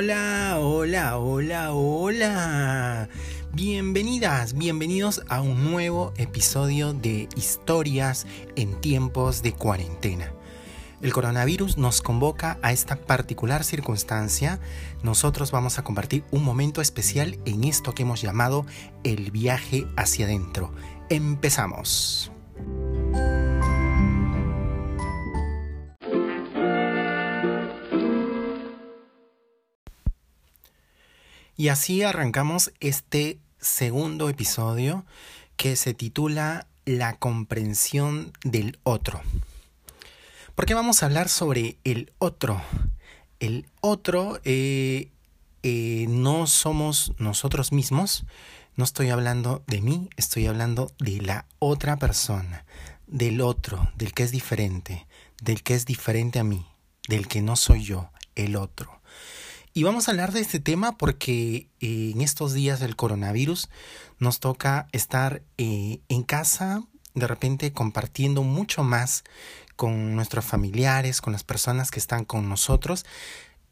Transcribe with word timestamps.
Hola, 0.00 0.58
hola, 0.60 1.18
hola, 1.18 1.72
hola. 1.72 3.08
Bienvenidas, 3.52 4.54
bienvenidos 4.54 5.24
a 5.28 5.40
un 5.40 5.72
nuevo 5.72 6.12
episodio 6.16 6.92
de 6.92 7.28
Historias 7.34 8.24
en 8.54 8.80
tiempos 8.80 9.42
de 9.42 9.54
cuarentena. 9.54 10.32
El 11.02 11.12
coronavirus 11.12 11.78
nos 11.78 12.00
convoca 12.00 12.60
a 12.62 12.70
esta 12.70 12.94
particular 12.94 13.64
circunstancia. 13.64 14.60
Nosotros 15.02 15.50
vamos 15.50 15.80
a 15.80 15.82
compartir 15.82 16.22
un 16.30 16.44
momento 16.44 16.80
especial 16.80 17.36
en 17.44 17.64
esto 17.64 17.92
que 17.92 18.04
hemos 18.04 18.22
llamado 18.22 18.66
el 19.02 19.32
viaje 19.32 19.88
hacia 19.96 20.26
adentro. 20.26 20.72
Empezamos. 21.08 22.30
Y 31.58 31.70
así 31.70 32.04
arrancamos 32.04 32.72
este 32.78 33.40
segundo 33.58 34.28
episodio 34.28 35.04
que 35.56 35.74
se 35.74 35.92
titula 35.92 36.68
La 36.84 37.16
comprensión 37.16 38.32
del 38.44 38.78
otro. 38.84 39.20
¿Por 40.54 40.66
qué 40.66 40.74
vamos 40.74 41.02
a 41.02 41.06
hablar 41.06 41.28
sobre 41.28 41.76
el 41.82 42.12
otro? 42.18 42.62
El 43.40 43.66
otro 43.80 44.40
eh, 44.44 45.10
eh, 45.64 46.06
no 46.08 46.46
somos 46.46 47.12
nosotros 47.18 47.72
mismos, 47.72 48.24
no 48.76 48.84
estoy 48.84 49.10
hablando 49.10 49.64
de 49.66 49.80
mí, 49.80 50.10
estoy 50.16 50.46
hablando 50.46 50.92
de 51.00 51.20
la 51.20 51.44
otra 51.58 51.96
persona, 51.96 52.66
del 53.08 53.40
otro, 53.40 53.90
del 53.96 54.14
que 54.14 54.22
es 54.22 54.30
diferente, 54.30 55.08
del 55.42 55.64
que 55.64 55.74
es 55.74 55.86
diferente 55.86 56.38
a 56.38 56.44
mí, 56.44 56.64
del 57.08 57.26
que 57.26 57.42
no 57.42 57.56
soy 57.56 57.82
yo, 57.82 58.12
el 58.36 58.54
otro. 58.54 58.98
Y 59.78 59.84
vamos 59.84 60.08
a 60.08 60.10
hablar 60.10 60.32
de 60.32 60.40
este 60.40 60.58
tema 60.58 60.98
porque 60.98 61.68
eh, 61.78 62.10
en 62.12 62.20
estos 62.20 62.52
días 62.52 62.80
del 62.80 62.96
coronavirus 62.96 63.68
nos 64.18 64.40
toca 64.40 64.88
estar 64.90 65.40
eh, 65.56 66.00
en 66.08 66.24
casa, 66.24 66.82
de 67.14 67.28
repente 67.28 67.72
compartiendo 67.72 68.42
mucho 68.42 68.82
más 68.82 69.22
con 69.76 70.16
nuestros 70.16 70.44
familiares, 70.44 71.20
con 71.20 71.32
las 71.32 71.44
personas 71.44 71.92
que 71.92 72.00
están 72.00 72.24
con 72.24 72.48
nosotros 72.48 73.06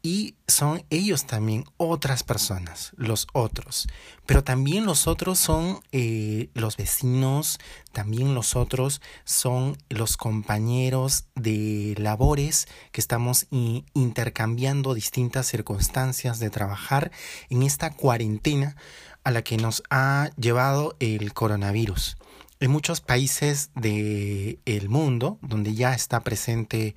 y 0.01 0.35
son 0.47 0.83
ellos 0.89 1.25
también 1.25 1.65
otras 1.77 2.23
personas, 2.23 2.91
los 2.95 3.27
otros. 3.33 3.87
Pero 4.25 4.43
también 4.43 4.85
los 4.85 5.07
otros 5.07 5.39
son 5.39 5.81
eh, 5.91 6.49
los 6.53 6.77
vecinos, 6.77 7.59
también 7.91 8.33
los 8.33 8.55
otros 8.55 9.01
son 9.25 9.77
los 9.89 10.15
compañeros 10.17 11.25
de 11.35 11.95
labores 11.97 12.67
que 12.91 13.01
estamos 13.01 13.47
intercambiando 13.51 14.93
distintas 14.93 15.47
circunstancias 15.47 16.39
de 16.39 16.49
trabajar 16.49 17.11
en 17.49 17.63
esta 17.63 17.91
cuarentena 17.91 18.75
a 19.23 19.31
la 19.31 19.41
que 19.41 19.57
nos 19.57 19.83
ha 19.89 20.29
llevado 20.37 20.95
el 20.99 21.33
coronavirus. 21.33 22.17
En 22.59 22.71
muchos 22.71 23.01
países 23.01 23.71
del 23.75 24.89
mundo 24.89 25.37
donde 25.41 25.75
ya 25.75 25.93
está 25.93 26.21
presente 26.21 26.95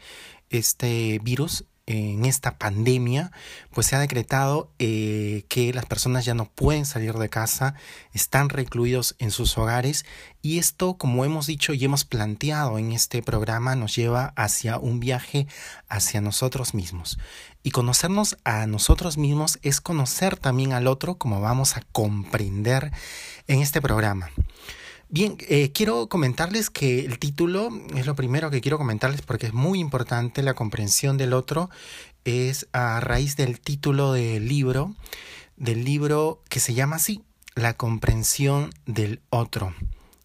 este 0.49 1.19
virus, 1.23 1.65
en 1.91 2.25
esta 2.25 2.57
pandemia, 2.57 3.33
pues 3.73 3.89
se 3.89 3.97
ha 3.97 3.99
decretado 3.99 4.71
eh, 4.79 5.45
que 5.49 5.73
las 5.73 5.87
personas 5.87 6.25
ya 6.25 6.35
no 6.35 6.45
pueden 6.45 6.87
salir 6.87 7.15
de 7.15 7.29
casa, 7.29 7.75
están 8.13 8.49
recluidos 8.49 9.17
en 9.19 9.33
sus 9.33 9.59
hogares 9.59 10.07
y 10.41 10.59
esto, 10.59 10.95
como 10.95 11.25
hemos 11.25 11.47
dicho 11.47 11.75
y 11.75 11.85
hemos 11.85 12.05
planteado 12.05 12.79
en 12.79 12.93
este 12.93 13.23
programa, 13.23 13.75
nos 13.75 13.97
lleva 13.97 14.33
hacia 14.37 14.79
un 14.79 15.01
viaje 15.01 15.49
hacia 15.89 16.21
nosotros 16.21 16.75
mismos. 16.75 17.19
Y 17.65 17.73
conocernos 17.73 18.39
a 18.45 18.67
nosotros 18.67 19.19
mismos 19.19 19.59
es 19.63 19.81
conocer 19.81 20.37
también 20.37 20.73
al 20.73 20.87
otro, 20.87 21.17
como 21.17 21.41
vamos 21.41 21.77
a 21.77 21.83
comprender 21.93 22.93
en 23.49 23.61
este 23.61 23.83
programa. 23.83 24.31
Bien, 25.13 25.37
eh, 25.49 25.73
quiero 25.73 26.09
comentarles 26.09 26.71
que 26.71 27.01
el 27.05 27.19
título 27.19 27.71
es 27.97 28.07
lo 28.07 28.15
primero 28.15 28.49
que 28.49 28.61
quiero 28.61 28.79
comentarles 28.79 29.23
porque 29.23 29.47
es 29.47 29.53
muy 29.53 29.81
importante 29.81 30.41
la 30.45 30.55
comprensión 30.55 31.19
del 31.19 31.33
otro. 31.33 31.69
Es 32.25 32.69
a 32.73 33.01
raíz 33.01 33.35
del 33.35 33.59
título 33.59 34.13
del 34.13 34.47
libro, 34.47 34.95
del 35.57 35.85
libro 35.85 36.45
que 36.49 36.61
se 36.61 36.75
llama 36.75 36.97
así, 36.97 37.25
La 37.57 37.75
comprensión 37.75 38.71
del 38.87 39.21
otro, 39.31 39.75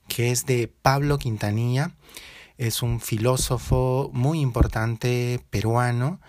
que 0.07 0.29
es 0.29 0.45
de 0.45 0.71
Pablo 0.83 1.17
Quintanilla. 1.17 1.95
Es 2.59 2.83
un 2.83 2.99
filósofo 2.99 4.11
muy 4.13 4.39
importante 4.39 5.41
peruano. 5.49 6.21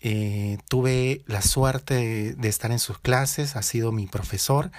Eh, 0.00 0.56
tuve 0.66 1.24
la 1.26 1.42
suerte 1.42 2.34
de, 2.34 2.48
estar 2.48 2.72
en 2.72 2.78
sus 2.78 2.98
clases, 2.98 3.54
ha 3.54 3.62
sido 3.62 3.92
mi 3.92 4.06
profesor, 4.06 4.72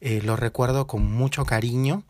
eh, 0.00 0.20
lo 0.22 0.36
recuerdo 0.36 0.86
con 0.86 1.10
mucho 1.10 1.46
cariño 1.46 2.04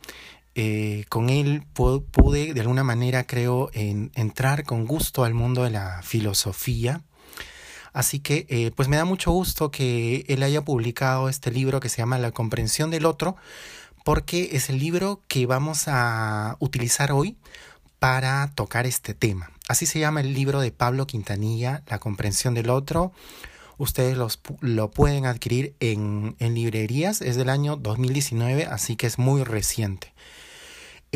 eh, 0.59 1.05
con 1.07 1.29
él 1.29 1.67
pude 1.71 2.55
de 2.55 2.61
alguna 2.61 2.83
manera, 2.83 3.27
creo, 3.27 3.69
en, 3.73 4.11
entrar 4.15 4.63
con 4.63 4.87
gusto 4.87 5.23
al 5.23 5.35
mundo 5.35 5.63
de 5.63 5.69
la 5.69 6.01
filosofía. 6.01 7.03
Así 7.93 8.19
que, 8.19 8.47
eh, 8.49 8.71
pues 8.75 8.87
me 8.89 8.97
da 8.97 9.05
mucho 9.05 9.29
gusto 9.29 9.69
que 9.69 10.25
él 10.27 10.41
haya 10.41 10.65
publicado 10.65 11.29
este 11.29 11.51
libro 11.51 11.79
que 11.79 11.89
se 11.89 11.97
llama 11.97 12.17
La 12.17 12.31
comprensión 12.31 12.89
del 12.89 13.05
otro, 13.05 13.35
porque 14.03 14.49
es 14.53 14.71
el 14.71 14.79
libro 14.79 15.21
que 15.27 15.45
vamos 15.45 15.83
a 15.85 16.57
utilizar 16.57 17.11
hoy 17.11 17.37
para 17.99 18.49
tocar 18.55 18.87
este 18.87 19.13
tema. 19.13 19.51
Así 19.67 19.85
se 19.85 19.99
llama 19.99 20.21
el 20.21 20.33
libro 20.33 20.59
de 20.59 20.71
Pablo 20.71 21.05
Quintanilla, 21.05 21.83
La 21.85 21.99
comprensión 21.99 22.55
del 22.55 22.71
otro. 22.71 23.11
Ustedes 23.77 24.17
lo 24.61 24.89
pueden 24.89 25.27
adquirir 25.27 25.75
en, 25.79 26.35
en 26.39 26.55
librerías, 26.55 27.21
es 27.21 27.35
del 27.35 27.51
año 27.51 27.75
2019, 27.75 28.65
así 28.65 28.95
que 28.95 29.05
es 29.05 29.19
muy 29.19 29.43
reciente 29.43 30.13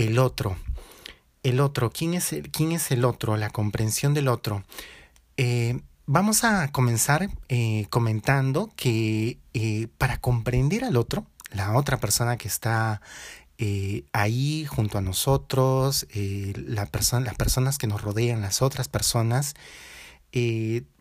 el 0.02 0.20
otro. 0.20 0.58
El 1.44 1.60
otro, 1.60 1.92
¿quién 1.92 2.14
es 2.14 2.34
el, 2.34 2.50
quién 2.52 2.72
es 2.72 2.92
el 2.92 3.06
otro? 3.06 3.38
La 3.38 3.50
comprensión 3.50 4.14
del 4.14 4.28
otro. 4.28 4.64
Eh, 5.38 5.82
vamos 6.06 6.44
a 6.44 6.72
comenzar 6.72 7.30
eh, 7.50 7.88
comentando 7.90 8.70
que 8.76 9.40
eh, 9.54 9.88
para 9.98 10.20
comprender 10.20 10.84
al 10.84 10.98
otro, 10.98 11.26
la 11.52 11.76
otra 11.76 12.00
persona 12.00 12.38
que 12.38 12.48
está 12.48 13.02
ahí 14.12 14.66
junto 14.66 14.98
a 14.98 15.02
nosotros, 15.02 16.08
las 16.56 16.90
personas 16.90 17.78
que 17.78 17.86
nos 17.86 18.02
rodean, 18.02 18.42
las 18.42 18.64
otras 18.64 18.88
personas, 18.88 19.54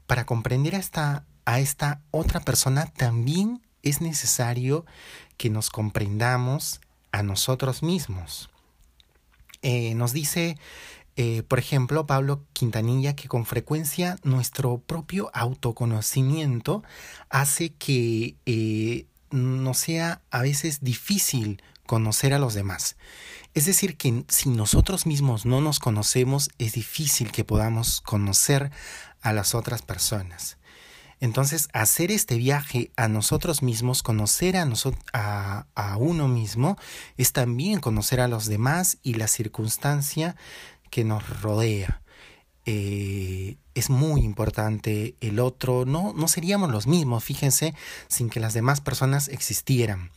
para 0.06 0.26
comprender 0.26 0.74
a 0.74 0.78
esta, 0.78 1.24
a 1.46 1.58
esta 1.58 2.02
otra 2.10 2.40
persona 2.40 2.84
también 2.84 3.62
es 3.82 4.02
necesario 4.02 4.84
que 5.38 5.48
nos 5.48 5.70
comprendamos 5.70 6.82
a 7.12 7.22
nosotros 7.22 7.82
mismos. 7.82 8.50
Eh, 9.62 9.94
nos 9.94 10.12
dice, 10.12 10.56
eh, 11.16 11.42
por 11.42 11.58
ejemplo, 11.58 12.06
Pablo 12.06 12.46
Quintanilla, 12.52 13.14
que 13.14 13.28
con 13.28 13.44
frecuencia 13.44 14.16
nuestro 14.22 14.78
propio 14.78 15.30
autoconocimiento 15.34 16.82
hace 17.28 17.70
que 17.70 18.36
eh, 18.46 19.06
nos 19.30 19.78
sea 19.78 20.22
a 20.30 20.42
veces 20.42 20.80
difícil 20.82 21.62
conocer 21.86 22.32
a 22.32 22.38
los 22.38 22.54
demás. 22.54 22.96
Es 23.52 23.66
decir, 23.66 23.96
que 23.96 24.24
si 24.28 24.48
nosotros 24.48 25.06
mismos 25.06 25.44
no 25.44 25.60
nos 25.60 25.80
conocemos, 25.80 26.50
es 26.58 26.72
difícil 26.72 27.32
que 27.32 27.44
podamos 27.44 28.00
conocer 28.00 28.70
a 29.20 29.32
las 29.32 29.54
otras 29.54 29.82
personas. 29.82 30.56
Entonces, 31.20 31.68
hacer 31.74 32.10
este 32.10 32.36
viaje 32.36 32.90
a 32.96 33.06
nosotros 33.06 33.62
mismos, 33.62 34.02
conocer 34.02 34.56
a, 34.56 35.66
a, 35.74 35.96
uno 35.98 36.28
mismo, 36.28 36.76
es 37.18 37.32
también 37.32 37.80
conocer 37.80 38.20
a 38.20 38.28
los 38.28 38.46
demás 38.46 38.96
y 39.02 39.14
la 39.14 39.28
circunstancia 39.28 40.34
que 40.90 41.04
nos 41.04 41.42
rodea. 41.42 42.00
Eh, 42.64 43.56
es 43.74 43.90
muy 43.90 44.22
importante 44.22 45.14
el 45.20 45.40
otro, 45.40 45.84
no, 45.84 46.14
no 46.14 46.26
seríamos 46.26 46.70
los 46.70 46.86
mismos, 46.86 47.22
fíjense, 47.22 47.74
sin 48.08 48.30
que 48.30 48.40
las 48.40 48.54
demás 48.54 48.80
personas 48.80 49.28
existieran. 49.28 50.10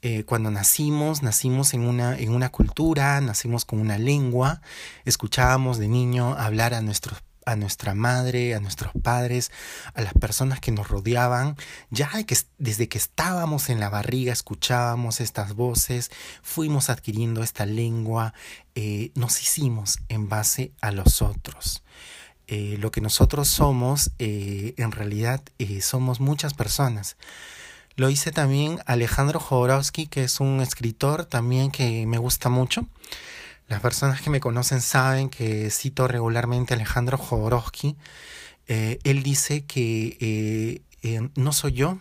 Eh, 0.00 0.24
cuando 0.24 0.50
nacimos, 0.50 1.22
nacimos 1.22 1.72
en 1.72 1.80
una, 1.82 2.18
en 2.18 2.34
una 2.34 2.50
cultura, 2.50 3.20
nacimos 3.22 3.64
con 3.64 3.80
una 3.80 3.96
lengua, 3.96 4.60
escuchábamos 5.06 5.78
de 5.78 5.88
niño 5.88 6.34
hablar 6.34 6.74
a 6.74 6.82
nuestros 6.82 7.22
a 7.46 7.56
nuestra 7.56 7.94
madre, 7.94 8.54
a 8.54 8.60
nuestros 8.60 8.92
padres, 9.02 9.50
a 9.94 10.02
las 10.02 10.14
personas 10.14 10.60
que 10.60 10.72
nos 10.72 10.88
rodeaban, 10.88 11.56
ya 11.90 12.10
desde 12.58 12.88
que 12.88 12.98
estábamos 12.98 13.68
en 13.68 13.80
la 13.80 13.88
barriga 13.88 14.32
escuchábamos 14.32 15.20
estas 15.20 15.54
voces, 15.54 16.10
fuimos 16.42 16.90
adquiriendo 16.90 17.42
esta 17.42 17.66
lengua, 17.66 18.34
eh, 18.74 19.10
nos 19.14 19.40
hicimos 19.40 20.00
en 20.08 20.28
base 20.28 20.72
a 20.80 20.90
los 20.90 21.22
otros. 21.22 21.82
Eh, 22.46 22.76
lo 22.78 22.90
que 22.90 23.00
nosotros 23.00 23.48
somos, 23.48 24.10
eh, 24.18 24.74
en 24.76 24.92
realidad 24.92 25.42
somos 25.80 26.20
muchas 26.20 26.52
personas. 26.52 27.16
Lo 27.96 28.10
hice 28.10 28.32
también 28.32 28.80
Alejandro 28.86 29.38
Jodorowsky, 29.38 30.08
que 30.08 30.24
es 30.24 30.40
un 30.40 30.60
escritor 30.60 31.26
también 31.26 31.70
que 31.70 32.06
me 32.06 32.18
gusta 32.18 32.48
mucho. 32.48 32.86
Las 33.68 33.80
personas 33.80 34.20
que 34.20 34.28
me 34.28 34.40
conocen 34.40 34.80
saben 34.82 35.30
que 35.30 35.70
cito 35.70 36.06
regularmente 36.06 36.74
a 36.74 36.76
Alejandro 36.76 37.16
Jodorowsky. 37.16 37.96
Eh, 38.66 38.98
él 39.04 39.22
dice 39.22 39.64
que 39.64 40.16
eh, 40.20 40.82
eh, 41.02 41.28
no 41.34 41.52
soy 41.52 41.72
yo, 41.72 41.98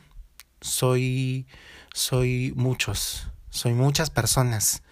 soy, 0.60 1.48
soy 1.94 2.54
muchos, 2.56 3.27
soy 3.50 3.74
muchas 3.74 4.10
personas, 4.10 4.83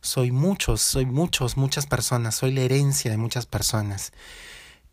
soy 0.00 0.30
muchos, 0.30 0.80
soy 0.80 1.04
muchos, 1.06 1.56
muchas 1.56 1.86
personas, 1.86 2.34
soy 2.34 2.52
la 2.52 2.62
herencia 2.62 3.10
de 3.10 3.16
muchas 3.18 3.44
personas. 3.46 4.12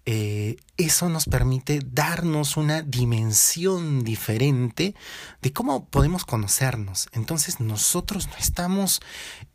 Eh, 0.08 0.58
eso 0.78 1.10
nos 1.10 1.26
permite 1.26 1.80
darnos 1.86 2.58
una 2.58 2.82
dimensión 2.82 4.04
diferente 4.04 4.96
de 5.44 5.54
cómo 5.54 5.86
podemos 5.86 6.26
conocernos. 6.26 7.08
Entonces 7.12 7.60
nosotros 7.60 8.28
no 8.28 8.36
estamos 8.38 9.02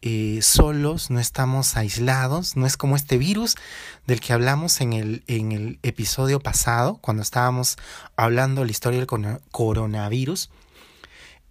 eh, 0.03 0.39
solos, 0.43 1.11
no 1.11 1.19
estamos 1.19 1.77
aislados, 1.77 2.55
no 2.55 2.65
es 2.65 2.77
como 2.77 2.95
este 2.95 3.19
virus 3.19 3.57
del 4.07 4.21
que 4.21 4.33
hablamos 4.33 4.81
en 4.81 4.93
el, 4.93 5.25
en 5.27 5.51
el 5.51 5.81
episodio 5.83 6.39
pasado, 6.39 6.99
cuando 6.99 7.25
estábamos 7.25 7.77
hablando 8.15 8.61
de 8.61 8.67
la 8.67 8.73
historia 8.73 9.01
del 9.01 9.41
coronavirus. 9.51 10.51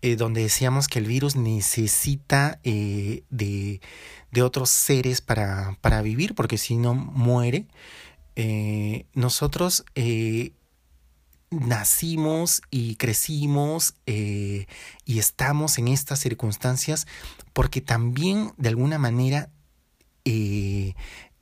Eh, 0.02 0.18
donde 0.18 0.42
decíamos 0.42 0.88
que 0.88 1.00
el 1.00 1.08
virus 1.08 1.36
necesita 1.36 2.60
de, 2.64 3.24
de, 3.30 4.42
otros 4.44 4.70
seres 4.70 5.22
para, 5.22 5.78
para 5.82 6.04
vivir, 6.04 6.36
porque 6.36 6.60
si 6.60 6.76
no 6.76 6.94
muere. 6.94 7.66
Eh, 8.36 9.06
nosotros 9.14 9.86
eh, 9.96 10.52
nacimos 11.50 12.62
y 12.70 12.96
crecimos 12.96 13.96
eh, 14.06 14.68
y 15.06 15.20
estamos 15.20 15.78
en 15.78 15.88
estas 15.88 16.20
circunstancias 16.20 17.08
porque 17.54 17.80
también 17.82 18.54
de 18.58 18.70
alguna 18.70 19.00
manera 19.00 19.50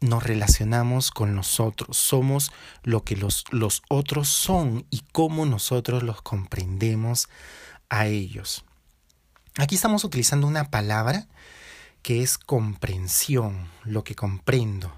nos 0.02 0.24
relacionamos 0.24 1.10
con 1.10 1.34
nosotros, 1.34 1.96
somos 1.96 2.52
lo 2.84 3.06
que 3.06 3.16
los, 3.16 3.46
los 3.52 3.82
otros 3.90 4.28
son 4.28 4.86
y 4.90 5.04
cómo 5.14 5.46
nosotros 5.46 6.04
los 6.04 6.22
comprendemos 6.22 7.30
a 7.90 8.08
ellos. 8.08 8.66
Aquí 9.58 9.76
estamos 9.76 10.04
utilizando 10.04 10.46
una 10.48 10.70
palabra 10.70 11.28
que 12.02 12.22
es 12.22 12.38
comprensión, 12.38 13.70
lo 13.84 14.04
que 14.04 14.14
comprendo. 14.14 14.92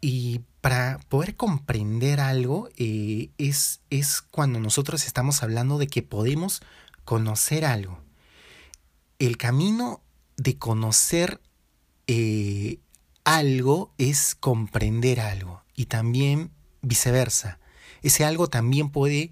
Y 0.00 0.40
para 0.60 0.98
poder 1.08 1.36
comprender 1.36 2.20
algo 2.20 2.68
eh, 2.76 3.30
es, 3.38 3.80
es 3.90 4.20
cuando 4.22 4.60
nosotros 4.60 5.06
estamos 5.06 5.42
hablando 5.42 5.78
de 5.78 5.88
que 5.88 6.02
podemos 6.02 6.62
conocer 7.04 7.64
algo. 7.64 8.00
El 9.18 9.36
camino 9.36 10.02
de 10.36 10.56
conocer 10.56 11.40
eh, 12.06 12.78
algo 13.24 13.92
es 13.98 14.34
comprender 14.34 15.20
algo 15.20 15.62
y 15.74 15.86
también 15.86 16.50
viceversa. 16.82 17.58
Ese 18.02 18.24
algo 18.24 18.48
también 18.48 18.90
puede 18.90 19.30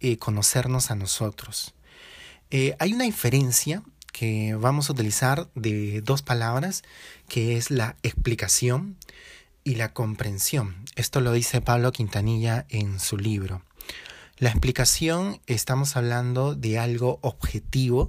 eh, 0.00 0.18
conocernos 0.18 0.90
a 0.90 0.94
nosotros. 0.94 1.74
hay 2.50 2.92
una 2.92 3.04
diferencia 3.04 3.82
que 4.12 4.54
vamos 4.54 4.88
a 4.88 4.92
utilizar 4.92 5.48
de 5.54 6.02
dos 6.02 6.20
palabras, 6.20 6.82
que 7.28 7.56
es 7.56 7.70
la 7.70 7.96
explicación 8.02 8.96
y 9.70 9.76
la 9.76 9.92
comprensión. 9.92 10.84
Esto 10.96 11.20
lo 11.20 11.30
dice 11.30 11.60
Pablo 11.60 11.92
Quintanilla 11.92 12.66
en 12.70 12.98
su 12.98 13.16
libro. 13.16 13.62
La 14.36 14.50
explicación, 14.50 15.40
estamos 15.46 15.96
hablando 15.96 16.56
de 16.56 16.80
algo 16.80 17.20
objetivo, 17.22 18.08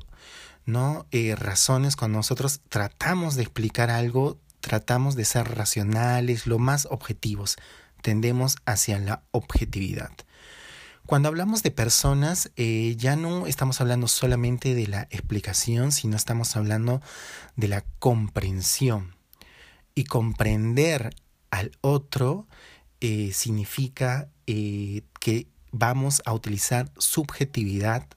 ¿no? 0.65 1.05
Eh, 1.11 1.35
razones, 1.35 1.95
cuando 1.95 2.17
nosotros 2.17 2.61
tratamos 2.67 3.35
de 3.35 3.43
explicar 3.43 3.91
algo, 3.91 4.39
tratamos 4.59 5.15
de 5.15 5.23
ser 5.23 5.55
racionales, 5.55 6.47
lo 6.47 6.57
más 6.57 6.87
objetivos, 6.89 7.57
tendemos 8.01 8.55
hacia 8.65 8.97
la 8.97 9.21
objetividad. 9.29 10.13
Cuando 11.05 11.29
hablamos 11.29 11.61
de 11.61 11.69
personas, 11.69 12.49
eh, 12.55 12.95
ya 12.97 13.15
no 13.15 13.45
estamos 13.45 13.81
hablando 13.81 14.07
solamente 14.07 14.73
de 14.73 14.87
la 14.87 15.03
explicación, 15.11 15.91
sino 15.91 16.15
estamos 16.15 16.55
hablando 16.55 17.03
de 17.55 17.67
la 17.67 17.83
comprensión. 17.99 19.15
Y 19.93 20.05
comprender 20.05 21.13
al 21.51 21.71
otro 21.81 22.47
eh, 23.01 23.31
significa 23.33 24.29
eh, 24.47 25.03
que 25.19 25.47
vamos 25.71 26.21
a 26.25 26.33
utilizar 26.33 26.91
subjetividad, 26.97 28.07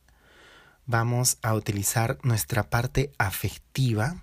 vamos 0.86 1.38
a 1.42 1.54
utilizar 1.54 2.18
nuestra 2.22 2.70
parte 2.70 3.12
afectiva. 3.18 4.22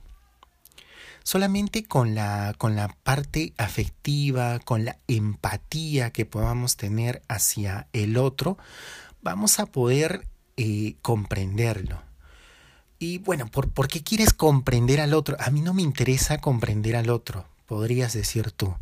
Solamente 1.24 1.84
con 1.84 2.16
la, 2.16 2.56
con 2.58 2.76
la 2.76 2.88
parte 3.04 3.54
afectiva, 3.58 4.60
con 4.60 4.86
la 4.86 4.98
empatía 5.08 6.10
que 6.12 6.26
podamos 6.26 6.78
tener 6.78 7.22
hacia 7.28 7.88
el 7.94 8.18
otro, 8.18 8.58
vamos 9.22 9.60
a 9.60 9.68
poder 9.68 10.28
eh, 10.58 10.96
comprenderlo. 11.02 12.02
Y 12.98 13.18
bueno, 13.20 13.48
¿por, 13.48 13.72
¿por 13.72 13.88
qué 13.88 14.04
quieres 14.04 14.34
comprender 14.34 15.00
al 15.00 15.14
otro? 15.14 15.38
A 15.40 15.50
mí 15.50 15.62
no 15.62 15.74
me 15.74 15.82
interesa 15.82 16.40
comprender 16.40 16.96
al 16.96 17.10
otro, 17.10 17.48
podrías 17.66 18.14
decir 18.14 18.52
tú. 18.52 18.76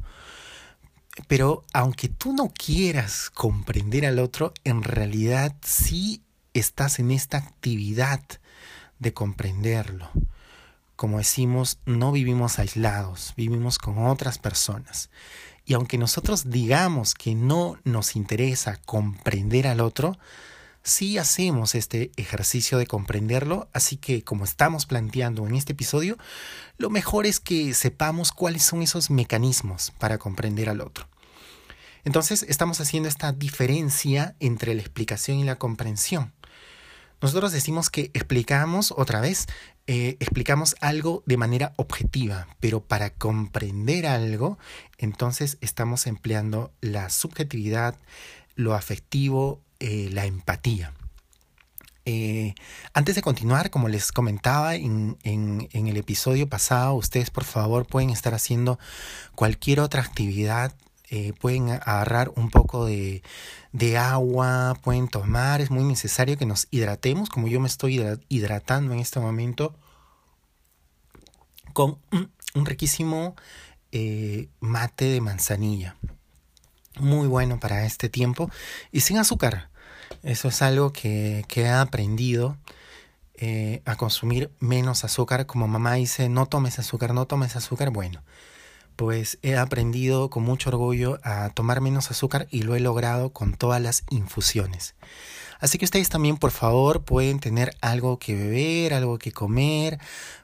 Pero 1.28 1.66
aunque 1.74 2.10
tú 2.10 2.34
no 2.34 2.52
quieras 2.54 3.30
comprender 3.30 4.06
al 4.06 4.20
otro, 4.20 4.54
en 4.64 4.84
realidad 4.84 5.56
sí 5.64 6.24
estás 6.54 7.00
en 7.00 7.12
esta 7.12 7.38
actividad 7.38 8.22
de 9.00 9.14
comprenderlo. 9.14 10.10
Como 10.96 11.20
decimos, 11.20 11.80
no 11.86 12.12
vivimos 12.12 12.60
aislados, 12.60 13.34
vivimos 13.38 13.78
con 13.78 14.06
otras 14.06 14.38
personas. 14.38 15.10
Y 15.66 15.74
aunque 15.74 15.98
nosotros 15.98 16.50
digamos 16.50 17.14
que 17.14 17.36
no 17.36 17.78
nos 17.84 18.16
interesa 18.16 18.78
comprender 18.86 19.68
al 19.68 19.82
otro, 19.82 20.18
sí 20.84 21.18
hacemos 21.18 21.76
este 21.76 22.12
ejercicio 22.18 22.78
de 22.78 22.88
comprenderlo, 22.88 23.70
así 23.74 23.98
que 23.98 24.24
como 24.24 24.44
estamos 24.44 24.86
planteando 24.86 25.48
en 25.48 25.56
este 25.56 25.74
episodio, 25.74 26.18
lo 26.78 26.90
mejor 26.90 27.26
es 27.26 27.40
que 27.40 27.74
sepamos 27.74 28.32
cuáles 28.32 28.64
son 28.64 28.82
esos 28.82 29.10
mecanismos 29.10 29.92
para 30.00 30.18
comprender 30.18 30.70
al 30.70 30.82
otro. 30.82 31.09
Entonces 32.04 32.44
estamos 32.48 32.80
haciendo 32.82 33.10
esta 33.10 33.32
diferencia 33.32 34.36
entre 34.40 34.74
la 34.74 34.82
explicación 34.82 35.40
y 35.40 35.44
la 35.44 35.58
comprensión. 35.58 36.34
Nosotros 37.22 37.52
decimos 37.52 37.90
que 37.90 38.12
explicamos 38.14 38.94
otra 38.96 39.20
vez, 39.20 39.48
eh, 39.88 40.16
explicamos 40.20 40.76
algo 40.80 41.24
de 41.26 41.36
manera 41.36 41.74
objetiva, 41.76 42.48
pero 42.62 42.82
para 42.82 43.10
comprender 43.10 44.08
algo, 44.08 44.58
entonces 44.98 45.58
estamos 45.60 46.08
empleando 46.08 46.72
la 46.80 47.10
subjetividad, 47.10 47.98
lo 48.56 48.74
afectivo, 48.74 49.62
eh, 49.80 50.10
la 50.12 50.26
empatía. 50.26 50.94
Eh, 52.06 52.56
antes 52.94 53.16
de 53.16 53.22
continuar, 53.22 53.70
como 53.70 53.88
les 53.88 54.12
comentaba 54.12 54.76
en, 54.76 55.18
el 55.24 55.98
episodio 55.98 56.50
pasado, 56.50 56.94
ustedes 56.96 57.30
por 57.30 57.44
favor 57.44 57.86
pueden 57.86 58.10
estar 58.10 58.34
haciendo 58.34 58.80
cualquier 59.36 59.80
otra 59.80 60.02
actividad, 60.02 60.74
eh, 61.10 61.34
pueden 61.40 61.70
agarrar 61.70 62.32
un 62.36 62.50
poco 62.50 62.86
de, 62.86 63.22
agua, 63.98 64.78
pueden 64.82 65.08
tomar, 65.08 65.62
es 65.62 65.72
muy 65.72 65.84
necesario 65.84 66.38
que 66.38 66.46
nos 66.46 66.68
hidratemos, 66.72 67.30
como 67.30 67.48
yo 67.48 67.60
me 67.60 67.68
estoy 67.68 68.02
hidratando 68.30 68.94
en 68.94 69.00
este 69.00 69.20
momento, 69.20 69.76
con 71.74 71.98
un, 72.56 72.66
riquísimo 72.66 73.36
mate 74.60 75.06
de 75.06 75.22
manzanilla 75.22 75.96
muy 77.00 77.28
bueno 77.28 77.60
para 77.60 77.86
este 77.86 78.10
tiempo 78.10 78.50
y 78.92 79.02
sin 79.02 79.18
azúcar. 79.18 79.70
Eso 80.24 80.50
es 80.50 80.62
algo 80.62 80.92
que, 80.92 81.46
que 81.48 81.62
he 81.62 81.70
aprendido 81.70 82.58
eh, 83.42 83.82
a 83.86 83.96
consumir 83.96 84.52
menos 84.60 85.06
azúcar. 85.06 85.46
Como 85.46 85.68
mamá 85.68 85.94
dice, 85.94 86.28
no 86.28 86.46
tomes 86.48 86.78
azúcar, 86.80 87.14
no 87.14 87.26
tomes 87.26 87.56
azúcar. 87.56 87.90
Bueno, 87.90 88.22
pues 89.00 89.40
he 89.44 89.56
aprendido 89.56 90.30
con 90.30 90.44
mucho 90.44 90.72
orgullo 90.72 91.22
a 91.24 91.52
tomar 91.52 91.80
menos 91.80 92.12
azúcar 92.12 92.50
y 92.52 92.64
lo 92.64 92.76
he 92.76 92.82
logrado 92.82 93.30
con 93.30 93.54
todas 93.54 93.82
las 93.82 94.04
infusiones. 94.10 94.94
Así 95.62 95.78
que 95.78 95.86
ustedes 95.86 96.10
también, 96.10 96.36
por 96.36 96.52
favor, 96.52 97.06
pueden 97.06 97.40
tener 97.40 97.78
algo 97.80 98.20
que 98.20 98.36
beber, 98.36 98.94
algo 98.94 99.18
que 99.18 99.32
comer, 99.32 100.00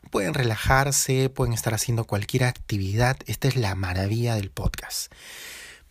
pueden 0.09 0.33
relajarse, 0.33 1.27
pueden 1.27 1.51
estar 1.51 1.73
haciendo 1.73 2.05
cualquier 2.05 2.45
actividad. 2.45 3.17
Esta 3.25 3.49
es 3.49 3.57
la 3.57 3.75
maravilla 3.75 4.35
del 4.35 4.51
podcast. 4.51 5.11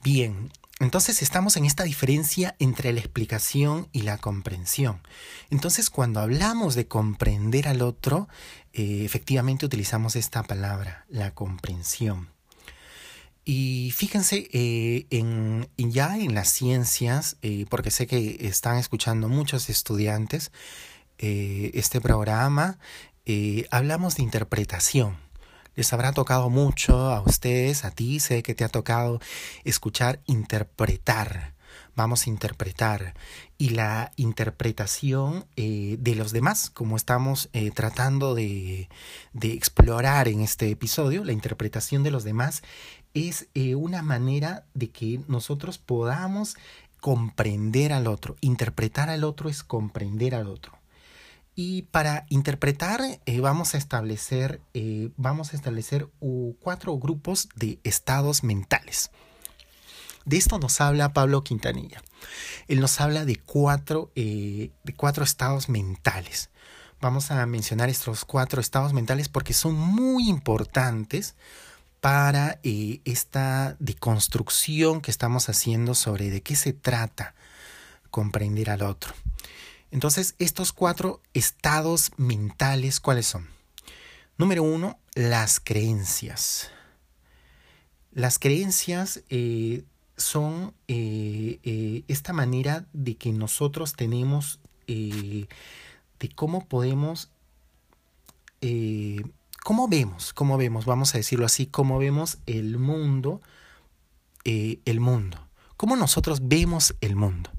Bien, 0.03 0.51
entonces 0.81 1.21
estamos 1.21 1.59
en 1.59 1.67
esta 1.67 1.85
diferencia 1.85 2.57
entre 2.59 2.95
la 2.95 3.01
explicación 3.01 3.89
y 3.93 4.03
la 4.03 4.17
comprensión. 4.17 5.03
Entonces 5.51 5.91
cuando 5.91 6.21
hablamos 6.21 6.75
de 6.77 6.89
comprender 6.89 7.69
al 7.69 7.83
otro, 7.83 8.27
eh, 8.73 9.03
efectivamente 9.05 9.67
utilizamos 9.67 10.17
esta 10.17 10.43
palabra, 10.45 11.05
la 11.11 11.33
comprensión. 11.33 12.33
Y 13.45 13.93
fíjense, 13.95 14.49
eh, 14.53 15.07
en, 15.11 15.69
ya 15.77 16.19
en 16.19 16.35
las 16.35 16.49
ciencias, 16.49 17.37
eh, 17.43 17.67
porque 17.69 17.91
sé 17.91 18.07
que 18.07 18.39
están 18.41 18.79
escuchando 18.79 19.29
muchos 19.29 19.69
estudiantes 19.71 20.51
este 21.17 22.01
programa, 22.01 22.79
hablamos 23.71 24.17
de 24.17 24.25
interpretación 24.25 25.17
les 25.77 25.93
habrá 25.93 26.13
tocado 26.13 26.51
mucho 26.51 27.11
a 27.11 27.21
ustedes, 27.21 27.85
a 27.85 27.91
ti, 27.91 28.21
sé 28.21 28.43
que 28.43 28.55
te 28.55 28.65
ha 28.65 28.69
tocado 28.69 29.21
escuchar 29.65 30.21
interpretar. 30.27 31.53
vamos 31.97 32.27
a 32.27 32.31
interpretar 32.31 33.15
y 33.57 33.71
la 33.71 34.11
interpretación 34.17 35.47
eh, 35.57 35.97
de 36.01 36.17
los 36.17 36.33
demás, 36.33 36.71
como 36.71 36.97
estamos 36.97 37.51
eh, 37.53 37.71
tratando 37.71 38.35
de, 38.35 38.89
de, 39.33 39.53
explorar 39.53 40.27
en 40.27 40.41
este 40.41 40.71
episodio, 40.71 41.25
la 41.25 41.33
interpretación 41.33 42.03
de 42.03 42.11
los 42.11 42.25
demás 42.25 42.63
es 43.15 43.49
eh, 43.55 43.75
una 43.75 44.03
manera 44.03 44.67
de 44.75 44.91
que 44.91 45.21
nosotros 45.29 45.79
podamos 45.79 46.57
comprender 47.01 47.93
al 47.93 48.07
otro. 48.07 48.37
Interpretar 48.41 49.09
al 49.11 49.25
otro 49.25 49.49
es 49.49 49.63
comprender 49.63 50.35
al 50.35 50.49
otro. 50.49 50.79
Y 51.57 51.83
para 51.83 52.27
interpretar 52.31 53.01
vamos 53.41 53.75
a 53.75 53.79
establecer, 53.79 54.61
vamos 55.17 55.53
a 55.53 55.57
establecer 55.57 56.09
cuatro 56.59 56.99
grupos 56.99 57.49
de 57.55 57.79
estados 57.85 58.43
mentales. 58.43 59.13
De 60.25 60.39
esto 60.39 60.59
nos 60.59 60.81
habla 60.81 61.13
Pablo 61.13 61.45
Quintanilla. 61.45 62.03
Él 62.67 62.81
nos 62.81 63.01
habla 63.01 63.25
de 63.25 63.37
cuatro, 63.37 64.11
eh, 64.15 64.71
de 64.83 64.95
cuatro 64.95 65.23
estados 65.23 65.69
mentales. 65.69 66.51
Vamos 67.01 67.31
a 67.31 67.45
mencionar 67.45 67.91
estos 67.91 68.25
cuatro 68.25 68.61
estados 68.61 68.95
mentales 68.95 69.29
porque 69.29 69.53
son 69.53 69.75
muy 69.75 70.29
importantes 70.29 71.35
para 72.05 72.61
eh, 72.65 73.01
esta 73.07 73.77
deconstrucción 73.79 75.01
que 75.01 75.11
estamos 75.11 75.49
haciendo 75.49 75.95
sobre 75.95 76.29
de 76.29 76.43
qué 76.43 76.55
se 76.55 76.75
trata 76.75 77.35
comprender 78.11 78.69
al 78.69 78.83
otro. 78.83 79.15
Entonces, 79.91 80.35
estos 80.39 80.75
cuatro 80.75 81.23
estados 81.33 82.11
mentales, 82.19 83.01
¿cuáles 83.01 83.25
son? 83.25 83.49
Número 84.37 84.63
uno, 84.65 84.99
las 85.15 85.61
creencias. 85.61 86.71
Las 88.13 88.39
creencias 88.39 89.23
eh, 89.31 89.83
son 90.19 90.75
eh, 90.89 92.05
esta 92.07 92.35
manera 92.35 92.85
de 92.93 93.17
que 93.17 93.33
nosotros 93.33 93.95
tenemos 93.95 94.61
de 94.87 95.49
cómo 96.35 96.67
podemos, 96.67 97.31
cómo 99.65 99.89
vemos, 99.89 100.35
cómo 100.35 100.59
vemos, 100.59 100.85
vamos 100.85 101.15
a 101.15 101.19
decirlo 101.19 101.47
así, 101.47 101.67
cómo 101.67 101.99
vemos 101.99 102.37
el 102.45 102.79
mundo, 102.79 103.41
el 104.45 105.01
mundo, 105.01 105.49
cómo 105.79 105.97
nosotros 105.97 106.47
vemos 106.47 106.95
el 107.01 107.17
mundo. 107.17 107.51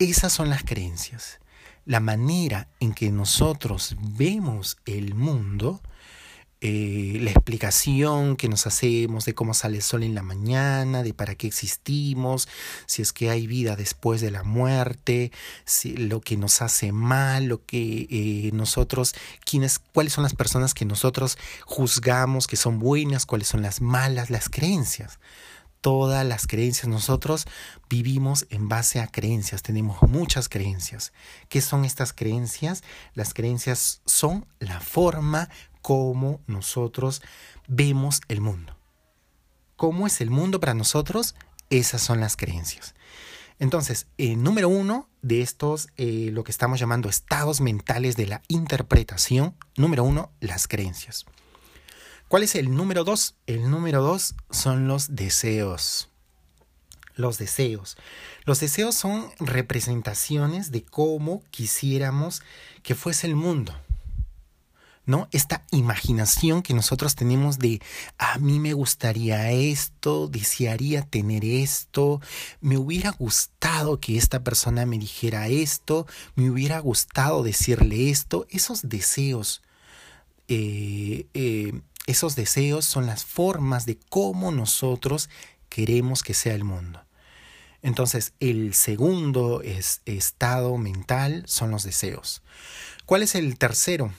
Esas 0.00 0.32
son 0.32 0.50
las 0.50 0.64
creencias. 0.64 1.38
La 1.86 2.00
manera 2.00 2.68
en 2.80 2.92
que 2.92 3.12
nosotros 3.12 3.96
vemos 4.00 4.78
el 4.84 5.14
mundo 5.14 5.80
eh, 6.62 7.18
la 7.20 7.30
explicación 7.30 8.36
que 8.36 8.48
nos 8.48 8.66
hacemos 8.66 9.24
de 9.24 9.34
cómo 9.34 9.54
sale 9.54 9.76
el 9.76 9.82
sol 9.82 10.02
en 10.02 10.14
la 10.14 10.22
mañana, 10.22 11.02
de 11.02 11.14
para 11.14 11.34
qué 11.34 11.46
existimos, 11.46 12.48
si 12.86 13.02
es 13.02 13.12
que 13.12 13.30
hay 13.30 13.46
vida 13.46 13.76
después 13.76 14.20
de 14.20 14.30
la 14.30 14.42
muerte, 14.42 15.32
si, 15.64 15.96
lo 15.96 16.20
que 16.20 16.36
nos 16.36 16.60
hace 16.60 16.92
mal, 16.92 17.46
lo 17.46 17.64
que 17.64 18.06
eh, 18.10 18.50
nosotros, 18.52 19.14
quiénes, 19.44 19.78
cuáles 19.78 20.12
son 20.12 20.22
las 20.22 20.34
personas 20.34 20.74
que 20.74 20.84
nosotros 20.84 21.38
juzgamos 21.64 22.46
que 22.46 22.56
son 22.56 22.78
buenas, 22.78 23.26
cuáles 23.26 23.48
son 23.48 23.62
las 23.62 23.80
malas, 23.80 24.30
las 24.30 24.48
creencias 24.48 25.18
todas 25.80 26.26
las 26.26 26.46
creencias. 26.46 26.88
Nosotros 26.88 27.46
vivimos 27.88 28.46
en 28.50 28.68
base 28.68 29.00
a 29.00 29.06
creencias, 29.06 29.62
tenemos 29.62 30.02
muchas 30.02 30.48
creencias. 30.48 31.12
¿Qué 31.48 31.60
son 31.60 31.84
estas 31.84 32.12
creencias? 32.12 32.82
Las 33.14 33.34
creencias 33.34 34.02
son 34.06 34.46
la 34.58 34.80
forma 34.80 35.48
cómo 35.82 36.40
nosotros 36.46 37.22
vemos 37.68 38.20
el 38.28 38.40
mundo. 38.40 38.76
¿Cómo 39.76 40.06
es 40.06 40.20
el 40.20 40.30
mundo 40.30 40.60
para 40.60 40.74
nosotros? 40.74 41.34
Esas 41.70 42.02
son 42.02 42.20
las 42.20 42.36
creencias. 42.36 42.94
Entonces, 43.58 44.06
eh, 44.18 44.36
número 44.36 44.68
uno 44.68 45.08
de 45.22 45.42
estos, 45.42 45.88
eh, 45.96 46.30
lo 46.32 46.44
que 46.44 46.50
estamos 46.50 46.80
llamando 46.80 47.08
estados 47.08 47.60
mentales 47.60 48.16
de 48.16 48.26
la 48.26 48.42
interpretación, 48.48 49.54
número 49.76 50.02
uno, 50.02 50.32
las 50.40 50.66
creencias. 50.66 51.26
¿Cuál 52.30 52.44
es 52.44 52.54
el 52.54 52.72
número 52.72 53.02
dos? 53.02 53.34
El 53.48 53.68
número 53.72 54.02
dos 54.02 54.36
son 54.50 54.86
los 54.86 55.16
deseos. 55.16 56.10
Los 57.16 57.38
deseos. 57.38 57.96
Los 58.44 58.60
deseos 58.60 58.94
son 58.94 59.26
representaciones 59.40 60.70
de 60.70 60.84
cómo 60.84 61.42
quisiéramos 61.50 62.40
que 62.84 62.94
fuese 62.94 63.26
el 63.26 63.34
mundo. 63.34 63.74
¿no? 65.06 65.26
Esta 65.32 65.64
imaginación 65.72 66.62
que 66.62 66.72
nosotros 66.72 67.16
tenemos 67.16 67.58
de 67.58 67.82
a 68.16 68.38
mí 68.38 68.60
me 68.60 68.74
gustaría 68.74 69.50
esto, 69.50 70.28
desearía 70.28 71.02
tener 71.02 71.44
esto, 71.44 72.20
me 72.60 72.78
hubiera 72.78 73.10
gustado 73.10 73.98
que 73.98 74.16
esta 74.16 74.44
persona 74.44 74.86
me 74.86 75.00
dijera 75.00 75.48
esto, 75.48 76.06
me 76.36 76.48
hubiera 76.48 76.78
gustado 76.78 77.42
decirle 77.42 78.08
esto, 78.08 78.46
esos 78.50 78.88
deseos, 78.88 79.62
eh, 80.46 81.26
eh, 81.34 81.72
esos 82.10 82.36
deseos 82.36 82.84
son 82.84 83.06
las 83.06 83.24
formas 83.24 83.86
de 83.86 83.98
cómo 84.08 84.50
nosotros 84.52 85.30
queremos 85.68 86.22
que 86.22 86.34
sea 86.34 86.54
el 86.54 86.64
mundo. 86.64 87.02
Entonces, 87.82 88.34
el 88.40 88.74
segundo 88.74 89.62
es, 89.62 90.02
estado 90.04 90.76
mental 90.76 91.44
son 91.46 91.70
los 91.70 91.84
deseos. 91.84 92.42
¿Cuál 93.06 93.22
es 93.22 93.34
el 93.34 93.56
tercero? 93.56 94.12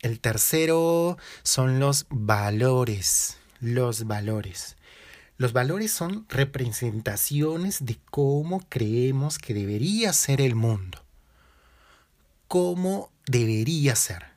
El 0.00 0.20
tercero 0.20 1.18
son 1.42 1.80
los 1.80 2.06
valores. 2.08 3.36
Los 3.60 4.06
valores. 4.06 4.76
Los 5.36 5.52
valores 5.52 5.90
son 5.90 6.26
representaciones 6.28 7.84
de 7.84 7.98
cómo 8.10 8.60
creemos 8.68 9.38
que 9.38 9.54
debería 9.54 10.12
ser 10.12 10.40
el 10.40 10.54
mundo. 10.54 11.02
Cómo 12.48 13.10
debería 13.26 13.96
ser. 13.96 14.33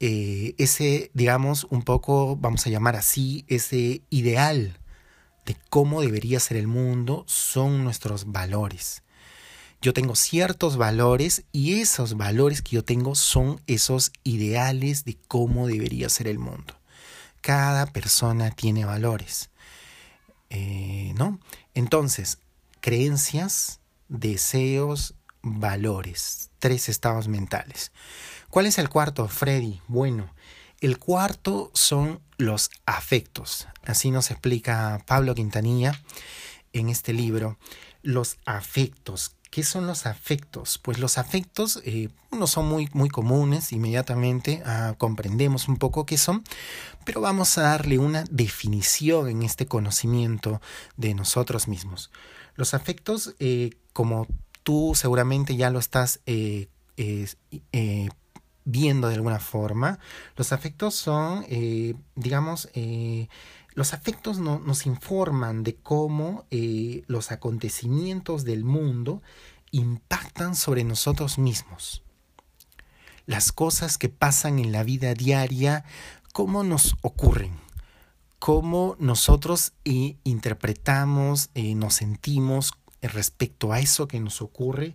Eh, 0.00 0.54
ese, 0.56 1.10
digamos, 1.12 1.66
un 1.70 1.82
poco, 1.82 2.36
vamos 2.36 2.66
a 2.66 2.70
llamar 2.70 2.96
así, 2.96 3.44
ese 3.48 4.02
ideal 4.08 4.78
de 5.44 5.56
cómo 5.68 6.00
debería 6.00 6.40
ser 6.40 6.56
el 6.56 6.66
mundo 6.66 7.24
son 7.26 7.84
nuestros 7.84 8.32
valores. 8.32 9.02
Yo 9.82 9.92
tengo 9.92 10.14
ciertos 10.14 10.76
valores 10.76 11.44
y 11.52 11.80
esos 11.80 12.16
valores 12.16 12.60
que 12.60 12.76
yo 12.76 12.84
tengo 12.84 13.14
son 13.14 13.60
esos 13.66 14.12
ideales 14.24 15.04
de 15.04 15.16
cómo 15.28 15.66
debería 15.66 16.08
ser 16.08 16.28
el 16.28 16.38
mundo. 16.38 16.74
Cada 17.40 17.86
persona 17.86 18.50
tiene 18.50 18.84
valores. 18.84 19.50
Eh, 20.50 21.12
¿No? 21.16 21.38
Entonces, 21.74 22.38
creencias, 22.80 23.80
deseos, 24.08 25.14
valores. 25.42 26.50
Tres 26.58 26.88
estados 26.88 27.28
mentales. 27.28 27.92
¿Cuál 28.50 28.66
es 28.66 28.78
el 28.78 28.88
cuarto, 28.88 29.28
Freddy? 29.28 29.80
Bueno, 29.86 30.28
el 30.80 30.98
cuarto 30.98 31.70
son 31.72 32.20
los 32.36 32.70
afectos. 32.84 33.68
Así 33.84 34.10
nos 34.10 34.32
explica 34.32 35.00
Pablo 35.06 35.36
Quintanilla 35.36 36.02
en 36.72 36.88
este 36.88 37.12
libro. 37.12 37.58
Los 38.02 38.38
afectos. 38.46 39.36
¿Qué 39.50 39.62
son 39.62 39.86
los 39.86 40.04
afectos? 40.04 40.78
Pues 40.78 40.98
los 40.98 41.16
afectos 41.16 41.80
eh, 41.84 42.08
no 42.32 42.48
son 42.48 42.68
muy, 42.68 42.88
muy 42.92 43.08
comunes, 43.08 43.70
inmediatamente 43.70 44.64
ah, 44.66 44.94
comprendemos 44.98 45.68
un 45.68 45.76
poco 45.76 46.04
qué 46.04 46.18
son, 46.18 46.42
pero 47.04 47.20
vamos 47.20 47.56
a 47.56 47.62
darle 47.62 47.98
una 47.98 48.24
definición 48.30 49.28
en 49.28 49.42
este 49.44 49.66
conocimiento 49.66 50.60
de 50.96 51.14
nosotros 51.14 51.68
mismos. 51.68 52.10
Los 52.56 52.74
afectos, 52.74 53.34
eh, 53.38 53.70
como 53.92 54.26
tú 54.64 54.94
seguramente 54.96 55.54
ya 55.54 55.70
lo 55.70 55.78
estás 55.78 56.20
eh, 56.26 56.68
viendo 58.64 59.08
de 59.08 59.14
alguna 59.14 59.38
forma, 59.38 59.98
los 60.36 60.52
afectos 60.52 60.94
son, 60.94 61.46
digamos, 62.14 62.68
los 63.74 63.94
afectos 63.94 64.38
nos 64.38 64.86
informan 64.86 65.62
de 65.62 65.76
cómo 65.76 66.44
eh, 66.50 67.02
los 67.06 67.30
acontecimientos 67.30 68.44
del 68.44 68.64
mundo 68.64 69.22
impactan 69.70 70.56
sobre 70.56 70.82
nosotros 70.82 71.38
mismos. 71.38 72.02
Las 73.26 73.52
cosas 73.52 73.96
que 73.96 74.08
pasan 74.08 74.58
en 74.58 74.72
la 74.72 74.82
vida 74.82 75.14
diaria, 75.14 75.84
cómo 76.32 76.64
nos 76.64 76.96
ocurren, 77.02 77.52
cómo 78.40 78.96
nosotros 78.98 79.72
eh, 79.84 80.16
interpretamos, 80.24 81.50
eh, 81.54 81.76
nos 81.76 81.94
sentimos 81.94 82.72
respecto 83.02 83.72
a 83.72 83.78
eso 83.78 84.08
que 84.08 84.18
nos 84.18 84.42
ocurre, 84.42 84.94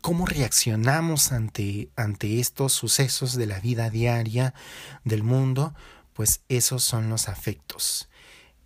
cómo 0.00 0.26
reaccionamos 0.26 1.32
ante, 1.32 1.90
ante 1.96 2.40
estos 2.40 2.72
sucesos 2.72 3.36
de 3.36 3.46
la 3.46 3.60
vida 3.60 3.88
diaria 3.90 4.52
del 5.04 5.22
mundo, 5.22 5.74
pues 6.12 6.40
esos 6.48 6.82
son 6.82 7.08
los 7.08 7.28
afectos. 7.28 8.08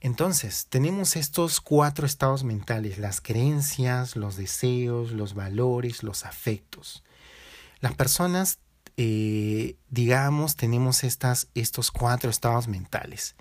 Entonces, 0.04 0.66
tenemos 0.68 1.16
estos 1.16 1.62
cuatro 1.62 2.04
estados 2.04 2.44
mentales, 2.44 2.98
las 2.98 3.22
creencias, 3.22 4.16
los 4.16 4.36
deseos, 4.36 5.12
los 5.12 5.32
valores, 5.32 6.02
los 6.02 6.26
afectos. 6.26 7.02
Las 7.80 7.94
personas, 7.94 8.58
eh, 8.98 9.76
digamos, 9.88 10.56
tenemos 10.56 11.04
estas, 11.04 11.48
estos 11.54 11.90
cuatro 11.90 12.28
estados 12.28 12.68
mentales. 12.68 13.34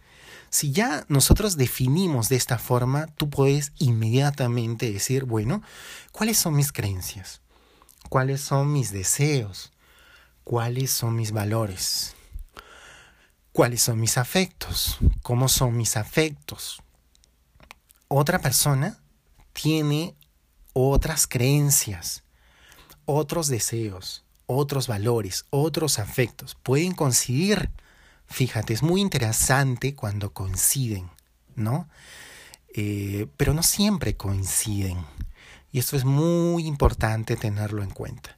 Si 0.49 0.71
ya 0.71 1.03
nosotros 1.09 1.57
definimos 1.57 2.29
de 2.29 2.37
esta 2.37 2.57
forma, 2.57 3.07
tú 3.07 3.29
puedes 3.29 3.73
inmediatamente 3.77 4.89
decir, 4.89 5.25
bueno, 5.25 5.61
¿cuáles 6.13 6.37
son 6.37 6.55
mis 6.55 6.71
creencias? 6.71 7.42
¿Cuáles 8.13 8.41
son 8.41 8.71
mis 8.71 8.91
deseos? 8.91 9.71
¿Cuáles 10.43 10.91
son 10.91 11.15
mis 11.15 11.31
valores? 11.31 12.15
¿Cuáles 13.51 13.81
son 13.81 13.99
mis 13.99 14.19
afectos? 14.19 14.99
¿Cómo 15.23 15.49
son 15.49 15.75
mis 15.75 15.97
afectos? 15.97 16.83
Otra 18.09 18.37
persona 18.37 18.99
tiene 19.51 20.13
otras 20.73 21.25
creencias, 21.25 22.21
otros 23.05 23.47
deseos, 23.47 24.23
otros 24.45 24.87
valores, 24.87 25.47
otros 25.49 25.97
afectos. 25.97 26.53
Pueden 26.53 26.93
coincidir. 26.93 27.71
Fíjate, 28.27 28.73
es 28.73 28.83
muy 28.83 29.01
interesante 29.01 29.95
cuando 29.95 30.33
coinciden, 30.33 31.09
¿no? 31.55 31.89
Eh, 32.75 33.25
pero 33.37 33.55
no 33.55 33.63
siempre 33.63 34.15
coinciden. 34.15 35.03
Y 35.73 35.79
esto 35.79 35.97
es 35.97 36.05
muy 36.05 36.65
importante 36.65 37.35
tenerlo 37.35 37.83
en 37.83 37.89
cuenta. 37.89 38.37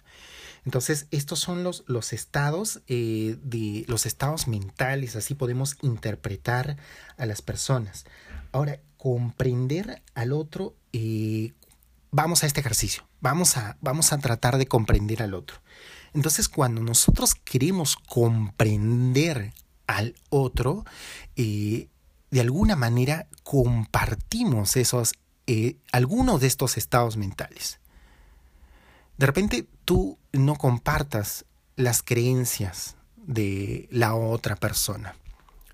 Entonces, 0.63 1.05
estos 1.11 1.39
son 1.39 1.63
los, 1.63 1.83
los 1.85 2.11
estados 2.11 2.81
eh, 2.87 3.37
de 3.43 3.85
los 3.87 4.07
estados 4.07 4.47
mentales, 4.47 5.15
así 5.15 5.35
podemos 5.35 5.77
interpretar 5.83 6.77
a 7.17 7.25
las 7.27 7.43
personas. 7.43 8.05
Ahora, 8.51 8.79
comprender 8.97 10.01
al 10.15 10.31
otro, 10.31 10.73
eh, 10.93 11.53
vamos 12.09 12.43
a 12.43 12.47
este 12.47 12.61
ejercicio, 12.61 13.03
vamos 13.19 13.57
a, 13.57 13.77
vamos 13.81 14.11
a 14.11 14.17
tratar 14.17 14.57
de 14.57 14.65
comprender 14.65 15.21
al 15.21 15.35
otro. 15.35 15.57
Entonces, 16.13 16.47
cuando 16.49 16.81
nosotros 16.81 17.35
queremos 17.35 17.97
comprender 17.97 19.53
al 19.87 20.15
otro, 20.29 20.85
eh, 21.35 21.89
de 22.31 22.41
alguna 22.41 22.75
manera 22.75 23.27
compartimos 23.43 24.77
esos, 24.77 25.13
eh, 25.47 25.77
algunos 25.91 26.41
de 26.41 26.47
estos 26.47 26.77
estados 26.77 27.17
mentales. 27.17 27.79
De 29.17 29.25
repente 29.25 29.67
tú 29.85 30.17
no 30.33 30.55
compartas 30.55 31.45
las 31.75 32.03
creencias 32.03 32.95
de 33.15 33.87
la 33.91 34.15
otra 34.15 34.55
persona, 34.55 35.15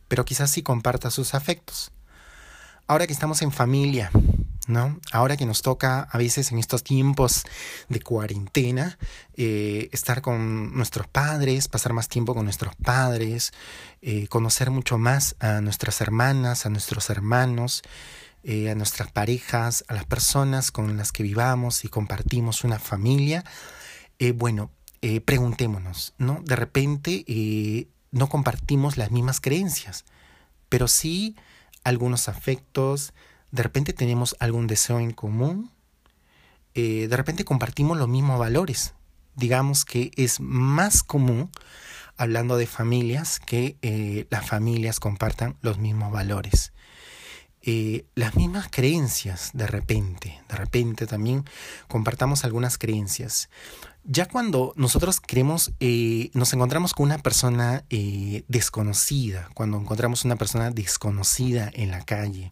pero 0.08 0.26
quizás 0.26 0.52
sí 0.52 0.62
compartas 0.62 1.14
sus 1.14 1.34
afectos. 1.34 1.92
Ahora 2.88 3.08
que 3.08 3.14
estamos 3.14 3.42
en 3.42 3.52
familia, 3.52 4.12
¿no? 4.68 5.00
Ahora 5.12 5.38
que 5.38 5.46
nos 5.46 5.62
toca 5.62 6.02
a 6.02 6.18
veces 6.18 6.52
en 6.52 6.60
estos 6.60 6.84
tiempos 6.84 7.44
de 7.90 8.02
cuarentena 8.02 8.98
eh, 9.36 9.90
estar 9.92 10.22
con 10.22 10.76
nuestros 10.76 11.08
padres, 11.08 11.68
pasar 11.68 11.94
más 11.94 12.08
tiempo 12.08 12.34
con 12.34 12.46
nuestros 12.46 12.76
padres, 12.76 13.54
eh, 14.02 14.28
conocer 14.28 14.72
mucho 14.72 14.98
más 14.98 15.36
a 15.40 15.62
nuestras 15.62 16.02
hermanas, 16.02 16.66
a 16.66 16.70
nuestros 16.70 17.10
hermanos, 17.10 17.82
eh, 18.44 18.70
a 18.70 18.76
nuestras 18.76 19.12
parejas, 19.12 19.84
a 19.88 19.94
las 19.94 20.06
personas 20.06 20.72
con 20.72 20.98
las 20.98 21.12
que 21.12 21.24
vivamos 21.24 21.86
y 21.86 21.90
compartimos 21.90 22.64
una 22.64 22.80
familia, 22.80 23.44
bueno, 24.36 24.70
preguntémonos, 25.26 26.14
¿no? 26.20 26.44
De 26.46 26.56
repente 26.56 27.26
no 28.12 28.30
compartimos 28.30 28.96
las 28.96 29.10
mismas 29.10 29.42
creencias, 29.42 30.06
pero 30.70 30.88
sí 30.88 31.36
algunos 31.84 32.30
afectos, 32.30 33.14
de 33.52 33.64
repente 33.64 33.94
tenemos 33.94 34.36
algún 34.40 34.68
deseo 34.68 35.00
en 35.00 35.12
común, 35.12 35.72
eh, 36.74 37.08
de 37.10 37.18
repente 37.18 37.44
compartimos 37.44 37.98
los 37.98 38.08
mismos 38.08 38.40
valores. 38.40 38.94
Digamos 39.36 39.86
que 39.86 40.12
es 40.16 40.40
más 40.40 41.04
común, 41.04 41.50
hablando 42.18 42.58
de 42.58 42.68
familias, 42.68 43.40
que 43.40 43.78
eh, 43.82 44.28
las 44.30 44.48
familias 44.48 45.00
compartan 45.00 45.58
los 45.62 45.78
mismos 45.80 46.12
valores. 46.12 46.72
Eh, 47.64 48.06
las 48.16 48.36
mismas 48.36 48.68
creencias 48.72 49.52
de 49.54 49.68
repente, 49.68 50.42
de 50.50 50.56
repente 50.56 51.06
también 51.06 51.46
compartamos 51.88 52.44
algunas 52.44 52.78
creencias. 52.78 53.50
Ya 54.04 54.26
cuando 54.26 54.74
nosotros 54.76 55.20
queremos, 55.20 55.74
nos 56.34 56.54
encontramos 56.54 56.94
con 56.94 57.06
una 57.06 57.20
persona 57.20 57.84
desconocida, 58.48 59.48
cuando 59.54 59.78
encontramos 59.78 60.26
una 60.26 60.38
persona 60.38 60.72
desconocida 60.72 61.70
en 61.72 61.92
la 61.92 62.04
calle, 62.04 62.52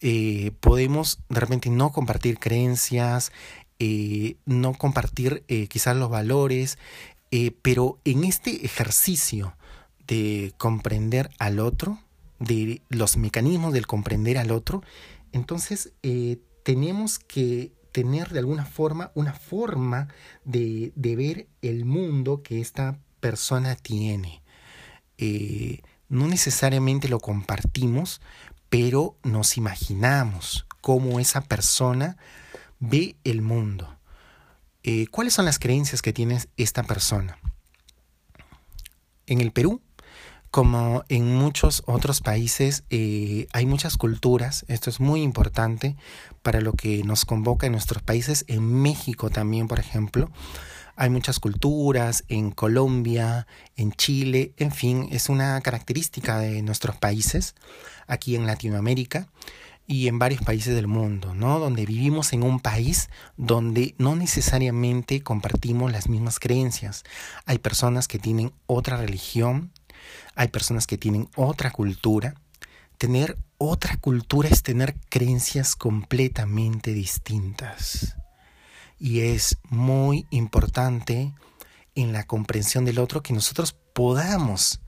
eh, 0.00 0.52
podemos 0.60 1.18
de 1.28 1.40
repente 1.40 1.70
no 1.70 1.90
compartir 1.90 2.38
creencias, 2.38 3.32
eh, 3.80 4.36
no 4.46 4.74
compartir 4.74 5.44
eh, 5.48 5.66
quizás 5.66 5.96
los 5.96 6.10
valores, 6.10 6.78
pero 7.60 7.98
en 8.04 8.24
este 8.24 8.64
ejercicio 8.64 9.54
de 10.06 10.54
comprender 10.56 11.28
al 11.38 11.60
otro, 11.60 11.98
de 12.38 12.82
los 12.88 13.16
mecanismos 13.16 13.72
del 13.72 13.86
comprender 13.86 14.38
al 14.38 14.50
otro, 14.50 14.82
entonces 15.32 15.92
tenemos 16.62 17.18
que 17.18 17.72
tener 17.92 18.30
de 18.30 18.38
alguna 18.38 18.64
forma 18.64 19.10
una 19.14 19.32
forma 19.32 20.08
de, 20.44 20.92
de 20.94 21.16
ver 21.16 21.48
el 21.62 21.84
mundo 21.84 22.42
que 22.42 22.60
esta 22.60 22.98
persona 23.20 23.76
tiene. 23.76 24.42
no 26.08 26.26
necesariamente 26.26 27.08
lo 27.08 27.20
compartimos, 27.20 28.20
pero 28.68 29.16
nos 29.22 29.56
imaginamos 29.56 30.66
cómo 30.80 31.20
esa 31.20 31.40
persona 31.42 32.16
ve 32.78 33.16
el 33.24 33.42
mundo. 33.42 33.98
Eh, 34.82 35.06
¿Cuáles 35.08 35.34
son 35.34 35.44
las 35.44 35.58
creencias 35.58 36.02
que 36.02 36.12
tiene 36.12 36.40
esta 36.56 36.82
persona? 36.82 37.38
En 39.26 39.40
el 39.40 39.52
Perú, 39.52 39.82
como 40.50 41.04
en 41.08 41.36
muchos 41.36 41.82
otros 41.86 42.20
países, 42.20 42.84
eh, 42.90 43.46
hay 43.52 43.66
muchas 43.66 43.96
culturas. 43.96 44.64
Esto 44.68 44.90
es 44.90 45.00
muy 45.00 45.22
importante 45.22 45.96
para 46.42 46.60
lo 46.60 46.72
que 46.72 47.02
nos 47.04 47.24
convoca 47.24 47.66
en 47.66 47.72
nuestros 47.72 48.02
países. 48.02 48.44
En 48.48 48.62
México 48.62 49.30
también, 49.30 49.68
por 49.68 49.78
ejemplo, 49.78 50.30
hay 50.96 51.10
muchas 51.10 51.38
culturas. 51.38 52.24
En 52.28 52.50
Colombia, 52.50 53.46
en 53.76 53.92
Chile, 53.92 54.52
en 54.56 54.72
fin, 54.72 55.08
es 55.12 55.28
una 55.28 55.60
característica 55.60 56.38
de 56.38 56.62
nuestros 56.62 56.96
países 56.96 57.54
aquí 58.06 58.34
en 58.34 58.46
Latinoamérica 58.46 59.28
y 59.86 60.08
en 60.08 60.18
varios 60.18 60.42
países 60.42 60.74
del 60.74 60.86
mundo, 60.86 61.34
¿no? 61.34 61.58
Donde 61.58 61.86
vivimos 61.86 62.34
en 62.34 62.42
un 62.42 62.60
país 62.60 63.08
donde 63.38 63.94
no 63.96 64.16
necesariamente 64.16 65.22
compartimos 65.22 65.90
las 65.90 66.10
mismas 66.10 66.38
creencias. 66.38 67.04
Hay 67.46 67.58
personas 67.58 68.06
que 68.06 68.18
tienen 68.18 68.52
otra 68.66 68.98
religión, 68.98 69.72
hay 70.34 70.48
personas 70.48 70.86
que 70.86 70.98
tienen 70.98 71.28
otra 71.36 71.70
cultura. 71.70 72.34
Tener 72.96 73.38
otra 73.58 73.96
cultura 73.96 74.48
es 74.48 74.62
tener 74.62 74.96
creencias 75.08 75.76
completamente 75.76 76.92
distintas. 76.92 78.16
Y 78.98 79.20
es 79.20 79.56
muy 79.68 80.26
importante 80.30 81.34
en 81.94 82.12
la 82.12 82.24
comprensión 82.24 82.84
del 82.84 82.98
otro 82.98 83.22
que 83.22 83.32
nosotros 83.32 83.76
podamos 83.92 84.80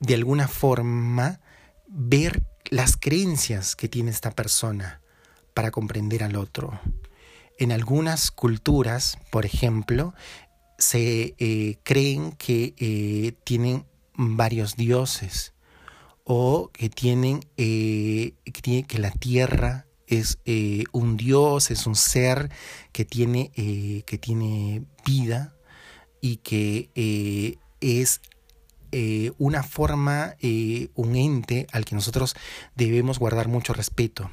de 0.00 0.14
alguna 0.14 0.48
forma 0.48 1.40
ver 1.88 2.44
las 2.70 2.96
creencias 2.96 3.74
que 3.74 3.88
tiene 3.88 4.10
esta 4.10 4.30
persona 4.30 5.00
para 5.54 5.70
comprender 5.70 6.22
al 6.22 6.36
otro. 6.36 6.80
En 7.58 7.72
algunas 7.72 8.30
culturas, 8.30 9.18
por 9.30 9.44
ejemplo, 9.44 10.14
se 10.78 11.34
eh, 11.38 11.78
creen 11.82 12.32
que 12.32 12.74
eh, 12.78 13.32
tienen 13.44 13.84
varios 14.18 14.76
dioses 14.76 15.54
o 16.24 16.70
que 16.74 16.90
tienen 16.90 17.40
eh, 17.56 18.34
que, 18.44 18.98
la 18.98 19.10
tierra 19.10 19.86
es 20.06 20.38
un 20.92 21.16
dios, 21.16 21.70
es 21.70 21.86
un 21.86 21.94
ser 21.94 22.50
que 22.92 23.06
tiene, 23.06 23.50
que 23.54 24.18
tiene 24.18 24.82
vida 25.04 25.54
y 26.20 26.36
que 26.38 27.58
es 27.80 28.20
eh, 28.90 29.32
una 29.36 29.62
forma, 29.62 30.34
eh, 30.40 30.88
un 30.94 31.14
ente 31.14 31.66
al 31.72 31.84
que 31.84 31.94
nosotros 31.94 32.34
debemos 32.74 33.18
guardar 33.18 33.46
mucho 33.46 33.74
respeto. 33.74 34.30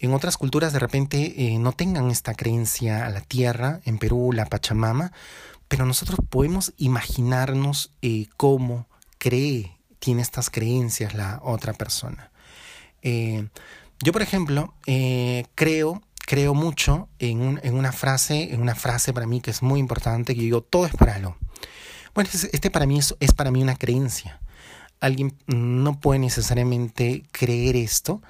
En 0.00 0.12
otras 0.12 0.36
culturas 0.36 0.72
de 0.72 0.80
repente 0.80 1.34
eh, 1.36 1.58
no 1.60 1.70
tengan 1.70 2.10
esta 2.10 2.34
creencia 2.34 3.06
a 3.06 3.10
la 3.10 3.20
tierra, 3.20 3.80
en 3.84 3.98
Perú 3.98 4.32
la 4.32 4.46
Pachamama, 4.46 5.12
pero 5.74 5.86
nosotros 5.86 6.20
podemos 6.30 6.72
imaginarnos 6.76 7.90
cómo 8.36 8.86
cree, 9.18 9.76
tiene 9.98 10.22
estas 10.22 10.48
creencias 10.48 11.14
la 11.14 11.40
otra 11.42 11.72
persona. 11.72 12.30
yo, 13.02 14.12
por 14.12 14.22
ejemplo, 14.22 14.72
creo 15.56 16.00
creo 16.26 16.54
mucho 16.54 17.08
en, 17.18 17.58
una 17.74 17.90
frase, 17.90 18.54
en 18.54 18.62
una 18.62 18.76
frase 18.76 19.12
para 19.12 19.26
mí 19.26 19.40
que 19.40 19.50
es 19.50 19.62
muy 19.62 19.80
importante, 19.80 20.36
que 20.36 20.42
digo, 20.42 20.62
todo 20.62 20.86
es 20.86 20.94
para 20.94 21.16
algo. 21.16 21.36
Bueno, 22.14 22.30
este 22.32 22.70
para 22.70 22.86
mí 22.86 23.00
es, 23.00 23.32
para 23.34 23.50
mí 23.50 23.60
una 23.60 23.74
creencia. 23.74 24.40
Alguien 25.00 25.36
no 25.48 25.98
puede 25.98 26.20
necesariamente 26.20 27.24
creer 27.32 27.74
esto, 27.74 28.22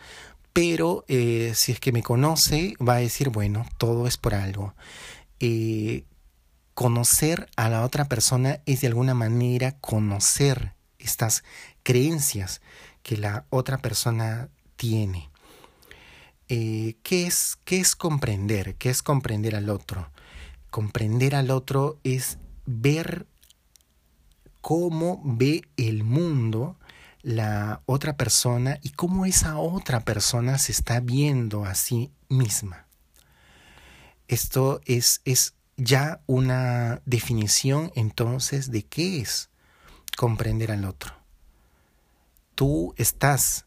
pero 0.55 1.05
eh, 1.09 1.53
si 1.55 1.73
es 1.73 1.79
que 1.79 1.93
me 1.93 2.03
conoce, 2.03 2.73
va 2.81 2.95
a 2.95 3.01
decir, 3.01 3.29
bueno, 3.29 3.67
todo 3.77 4.07
es 4.07 4.17
por 4.17 4.35
algo. 4.35 4.73
Eh, 5.41 6.05
conocer 6.75 7.49
a 7.57 7.69
la 7.69 7.85
otra 7.85 8.07
persona 8.07 8.61
es 8.67 8.81
de 8.81 8.89
alguna 8.89 9.15
manera 9.15 9.73
conocer 9.79 10.75
estas 10.99 11.45
creencias 11.83 12.61
que 13.03 13.17
la 13.17 13.47
otra 13.51 13.79
persona 13.79 14.49
tiene. 14.77 15.31
Eh, 16.49 16.97
¿qué, 17.03 17.27
es, 17.27 17.59
¿Qué 17.65 17.81
es 17.81 17.97
comprender? 17.97 18.75
¿Qué 18.75 18.91
es 18.91 19.03
comprender 19.03 19.55
al 19.57 19.71
otro? 19.71 20.11
Comprender 20.71 21.35
al 21.35 21.51
otro 21.51 21.99
es 22.05 22.39
ver 22.67 23.27
cómo 24.61 25.21
ve 25.25 25.63
el 25.77 26.05
mundo 26.05 26.77
la 27.23 27.81
otra 27.87 28.17
persona 28.17 28.79
y 28.83 28.91
cómo 28.91 29.25
esa 29.25 29.57
otra 29.57 30.01
persona 30.01 30.59
se 30.59 30.73
está 30.73 31.01
viendo 31.01 31.65
a 31.65 31.75
sí 31.75 32.11
misma. 32.29 32.87
Esto 34.29 34.81
es, 34.85 35.23
es 35.25 35.55
ya 35.77 36.21
una 36.27 37.03
definición 37.05 37.93
entonces 37.95 38.71
de 38.71 38.85
qué 38.85 39.21
es 39.21 39.51
comprender 40.17 40.71
al 40.73 40.85
otro. 40.85 41.13
Tú 42.55 42.95
estás 42.97 43.67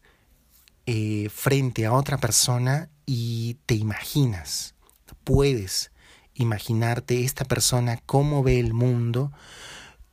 eh, 0.85 1.29
frente 1.29 1.85
a 1.85 1.93
otra 1.93 2.17
persona 2.17 2.89
y 3.05 3.57
te 3.65 3.75
imaginas, 3.75 4.75
puedes 5.23 5.91
imaginarte 6.33 7.25
esta 7.25 7.43
persona, 7.43 7.99
cómo 8.05 8.43
ve 8.43 8.59
el 8.59 8.73
mundo, 8.73 9.31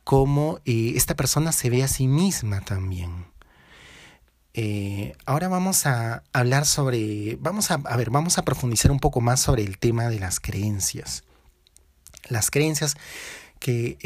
cómo 0.03 0.59
eh, 0.65 0.93
esta 0.95 1.15
persona 1.15 1.51
se 1.51 1.69
ve 1.69 1.83
a 1.83 1.87
sí 1.87 2.07
misma 2.07 2.61
también. 2.61 3.27
Eh, 4.53 5.15
ahora 5.25 5.47
vamos 5.47 5.85
a 5.85 6.23
hablar 6.33 6.65
sobre, 6.65 7.37
vamos 7.39 7.71
a, 7.71 7.75
a 7.75 7.97
ver, 7.97 8.09
vamos 8.09 8.37
a 8.37 8.43
profundizar 8.43 8.91
un 8.91 8.99
poco 8.99 9.21
más 9.21 9.41
sobre 9.41 9.63
el 9.63 9.77
tema 9.77 10.09
de 10.09 10.19
las 10.19 10.39
creencias. 10.39 11.23
Las 12.29 12.51
creencias 12.51 12.95
que 13.59 13.97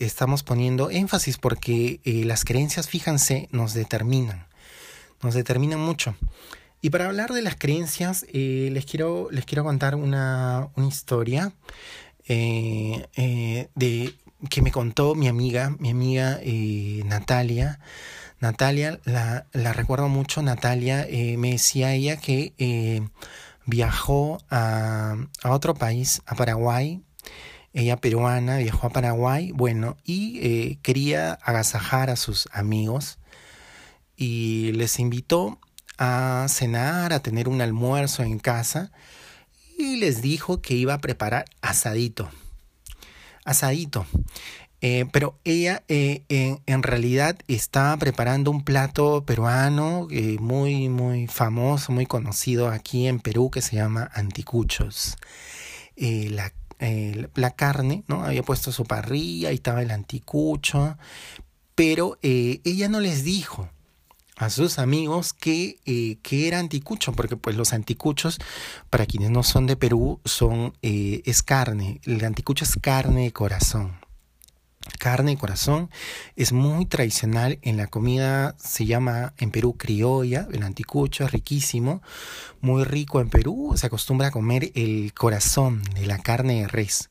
estamos 0.00 0.42
poniendo 0.42 0.90
énfasis 0.90 1.38
porque 1.38 2.00
las 2.04 2.44
creencias, 2.44 2.88
fíjense, 2.88 3.48
nos 3.52 3.74
determinan 3.74 4.46
nos 5.24 5.34
determinan 5.34 5.80
mucho. 5.80 6.14
Y 6.80 6.90
para 6.90 7.06
hablar 7.06 7.32
de 7.32 7.42
las 7.42 7.56
creencias, 7.56 8.26
eh, 8.32 8.68
les, 8.70 8.84
quiero, 8.84 9.28
les 9.30 9.46
quiero 9.46 9.64
contar 9.64 9.94
una, 9.96 10.68
historia 10.86 11.52
eh, 12.28 13.06
eh, 13.16 13.68
de, 13.74 14.14
que 14.50 14.62
me 14.62 14.70
contó 14.70 15.14
mi 15.14 15.26
amiga, 15.26 15.74
mi 15.78 15.90
amiga 15.90 16.38
Natalia. 17.06 17.80
Natalia, 18.40 19.00
la, 19.04 19.46
la, 19.52 19.72
recuerdo 19.72 20.08
mucho, 20.08 20.42
Natalia 20.42 21.08
me 21.38 21.52
decía 21.52 21.94
ella 21.94 22.18
que 22.18 22.52
viajó 23.64 24.38
a, 24.50 25.16
a 25.42 25.50
otro 25.50 25.72
país, 25.72 26.20
a 26.26 26.34
Paraguay, 26.34 27.00
ella 27.74 27.96
peruana, 27.98 28.56
viajó 28.56 28.86
a 28.86 28.90
Paraguay, 28.90 29.52
bueno, 29.52 29.96
y 30.04 30.76
quería 30.76 31.32
agasajar 31.34 32.08
a 32.08 32.16
sus 32.16 32.48
amigos 32.52 33.18
y 34.16 34.72
les 34.72 34.98
invitó 34.98 35.58
a 35.98 36.46
cenar, 36.48 37.12
a 37.12 37.20
tener 37.20 37.48
un 37.48 37.60
almuerzo 37.60 38.22
en 38.22 38.38
casa 38.38 38.90
y 39.78 39.96
les 39.96 40.22
dijo 40.22 40.60
que 40.60 40.74
iba 40.74 40.94
a 40.94 41.00
preparar 41.00 41.44
asadito. 41.60 42.30
Asadito. 43.44 44.06
Eh, 44.80 45.06
pero 45.12 45.38
ella 45.44 45.82
eh, 45.88 46.24
en, 46.28 46.82
realidad 46.82 47.38
estaba 47.48 47.96
preparando 47.96 48.50
un 48.50 48.64
plato 48.64 49.24
peruano 49.24 50.08
eh, 50.10 50.36
muy, 50.40 50.90
muy 50.90 51.26
famoso, 51.26 51.90
muy 51.90 52.04
conocido 52.04 52.68
aquí 52.68 53.06
en 53.06 53.18
Perú 53.18 53.50
que 53.50 53.62
se 53.62 53.76
llama 53.76 54.10
anticuchos. 54.12 55.16
La, 55.96 56.52
la, 56.78 57.50
carne, 57.52 58.04
¿no? 58.08 58.24
Había 58.24 58.42
puesto 58.42 58.72
su 58.72 58.84
parrilla 58.84 59.52
y 59.52 59.56
estaba 59.56 59.82
el 59.82 59.90
anticucho, 59.90 60.96
pero 61.74 62.18
ella 62.22 62.88
no 62.88 63.00
les 63.00 63.24
dijo 63.24 63.68
a 64.36 64.50
sus 64.50 64.78
amigos 64.78 65.32
que, 65.32 65.78
eh, 65.86 66.18
que, 66.22 66.48
era 66.48 66.58
anticucho, 66.58 67.12
porque 67.12 67.36
pues 67.36 67.56
los 67.56 67.72
anticuchos, 67.72 68.38
para 68.90 69.06
quienes 69.06 69.30
no 69.30 69.42
son 69.42 69.66
de 69.66 69.76
Perú, 69.76 70.20
son, 70.24 70.74
eh, 70.82 71.22
es 71.24 71.42
carne. 71.42 72.00
El 72.04 72.24
anticucho 72.24 72.64
es 72.64 72.76
carne 72.80 73.24
de 73.24 73.32
corazón. 73.32 74.03
Carne 74.98 75.32
de 75.32 75.38
corazón 75.38 75.90
es 76.36 76.52
muy 76.52 76.86
tradicional 76.86 77.58
en 77.62 77.76
la 77.76 77.86
comida, 77.86 78.54
se 78.58 78.84
llama 78.84 79.32
en 79.38 79.50
Perú 79.50 79.76
criolla, 79.78 80.46
el 80.52 80.62
anticucho 80.62 81.24
es 81.24 81.32
riquísimo, 81.32 82.02
muy 82.60 82.84
rico 82.84 83.20
en 83.20 83.30
Perú, 83.30 83.72
se 83.76 83.86
acostumbra 83.86 84.28
a 84.28 84.30
comer 84.30 84.72
el 84.74 85.14
corazón 85.14 85.82
de 85.94 86.06
la 86.06 86.18
carne 86.18 86.60
de 86.60 86.68
res. 86.68 87.10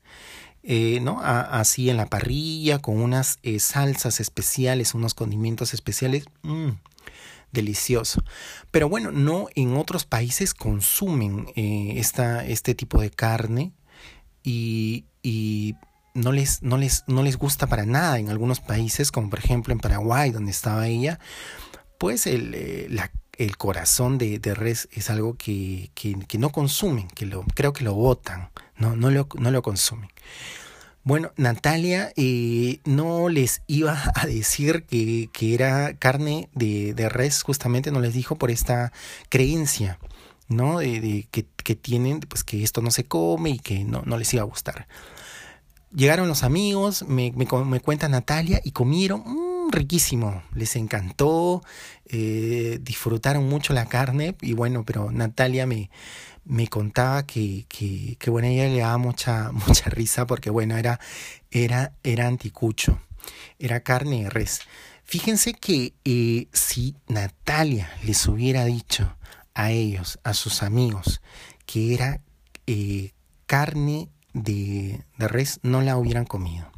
Eh, 0.65 0.99
¿no? 1.01 1.19
así 1.21 1.89
en 1.89 1.97
la 1.97 2.05
parrilla, 2.05 2.79
con 2.79 3.01
unas 3.01 3.39
salsas 3.59 4.21
especiales, 4.21 4.93
unos 4.93 5.13
condimentos 5.13 5.73
especiales. 5.73 6.25
Mm, 6.43 6.69
delicioso. 7.53 8.23
Pero 8.71 8.89
bueno, 8.89 9.11
no 9.11 9.47
en 9.55 9.77
otros 9.77 10.05
países 10.05 10.53
consumen 10.53 11.47
eh, 11.55 11.93
esta, 11.97 12.45
este 12.45 12.75
tipo 12.75 12.99
de 12.99 13.11
carne 13.11 13.71
y, 14.43 15.05
y 15.21 15.75
no, 16.13 16.31
les, 16.31 16.61
no, 16.61 16.77
les, 16.77 17.03
no 17.07 17.23
les 17.23 17.37
gusta 17.37 17.67
para 17.67 17.85
nada 17.85 18.19
en 18.19 18.29
algunos 18.29 18.59
países, 18.59 19.11
como 19.11 19.29
por 19.29 19.39
ejemplo 19.39 19.73
en 19.73 19.79
Paraguay, 19.79 20.31
donde 20.31 20.51
estaba 20.51 20.87
ella, 20.87 21.19
pues 21.97 22.27
el, 22.27 22.53
eh, 22.55 22.87
la, 22.89 23.11
el 23.37 23.57
corazón 23.57 24.17
de, 24.17 24.39
de, 24.39 24.53
res 24.53 24.89
es 24.91 25.09
algo 25.09 25.35
que, 25.35 25.91
que, 25.95 26.15
que, 26.27 26.37
no 26.37 26.51
consumen, 26.51 27.07
que 27.07 27.25
lo, 27.25 27.43
creo 27.55 27.73
que 27.73 27.83
lo 27.83 27.93
botan, 27.93 28.49
no, 28.77 28.95
no, 28.95 29.09
lo, 29.09 29.27
no 29.39 29.51
lo 29.51 29.61
consumen. 29.61 30.09
Bueno, 31.05 31.33
Natalia 31.35 32.13
eh, 32.15 32.79
no 32.85 33.27
les 33.27 33.61
iba 33.67 34.01
a 34.15 34.25
decir 34.25 34.85
que, 34.85 35.29
que 35.33 35.53
era 35.53 35.95
carne 35.97 36.49
de, 36.53 36.93
de, 36.93 37.09
res, 37.09 37.43
justamente 37.43 37.91
no 37.91 37.99
les 37.99 38.13
dijo 38.13 38.37
por 38.37 38.51
esta 38.51 38.93
creencia, 39.29 39.99
¿no? 40.47 40.79
De, 40.79 41.27
que, 41.31 41.45
que, 41.63 41.75
tienen, 41.75 42.21
pues 42.21 42.43
que 42.43 42.63
esto 42.63 42.81
no 42.81 42.91
se 42.91 43.05
come 43.05 43.49
y 43.49 43.59
que 43.59 43.83
no, 43.83 44.03
no 44.05 44.17
les 44.17 44.33
iba 44.33 44.43
a 44.43 44.45
gustar. 44.45 44.87
Llegaron 45.95 46.27
los 46.27 46.43
amigos, 46.43 47.05
me, 47.07 47.31
me, 47.35 47.79
cuenta 47.79 48.09
Natalia, 48.09 48.59
y 48.63 48.71
comieron 48.71 49.23
mmm, 49.25 49.71
riquísimo, 49.71 50.41
les 50.55 50.75
encantó, 50.75 51.61
eh, 52.05 52.79
disfrutaron 52.81 53.47
mucho 53.47 53.73
la 53.73 53.85
carne, 53.85 54.35
y 54.41 54.53
bueno, 54.53 54.83
pero 54.85 55.11
Natalia 55.11 55.67
me, 55.67 55.91
me 56.45 56.67
contaba 56.67 57.27
que, 57.27 57.65
que, 57.69 58.17
que, 58.17 58.29
bueno, 58.31 58.47
ella 58.47 58.67
le 58.67 58.79
daba 58.79 58.97
mucha, 58.97 59.51
mucha 59.67 59.89
risa 59.91 60.25
porque, 60.25 60.49
bueno, 60.49 60.77
era, 60.77 60.99
era, 61.51 61.93
era 62.03 62.27
anticucho, 62.27 62.99
era 63.59 63.81
carne 63.81 64.23
de 64.23 64.29
res. 64.31 64.61
Fíjense 65.03 65.53
que 65.53 65.93
eh, 66.05 66.47
si 66.53 66.95
Natalia 67.07 67.91
les 68.03 68.25
hubiera 68.27 68.65
dicho 68.65 69.15
a 69.53 69.71
ellos, 69.71 70.19
a 70.23 70.33
sus 70.33 70.63
amigos, 70.63 71.21
que 71.65 71.93
era 71.93 72.21
eh, 72.65 73.11
carne 73.45 74.09
de, 74.33 75.03
de 75.17 75.27
res, 75.27 75.59
no 75.63 75.81
la 75.81 75.97
hubieran 75.97 76.25
comido. 76.25 76.71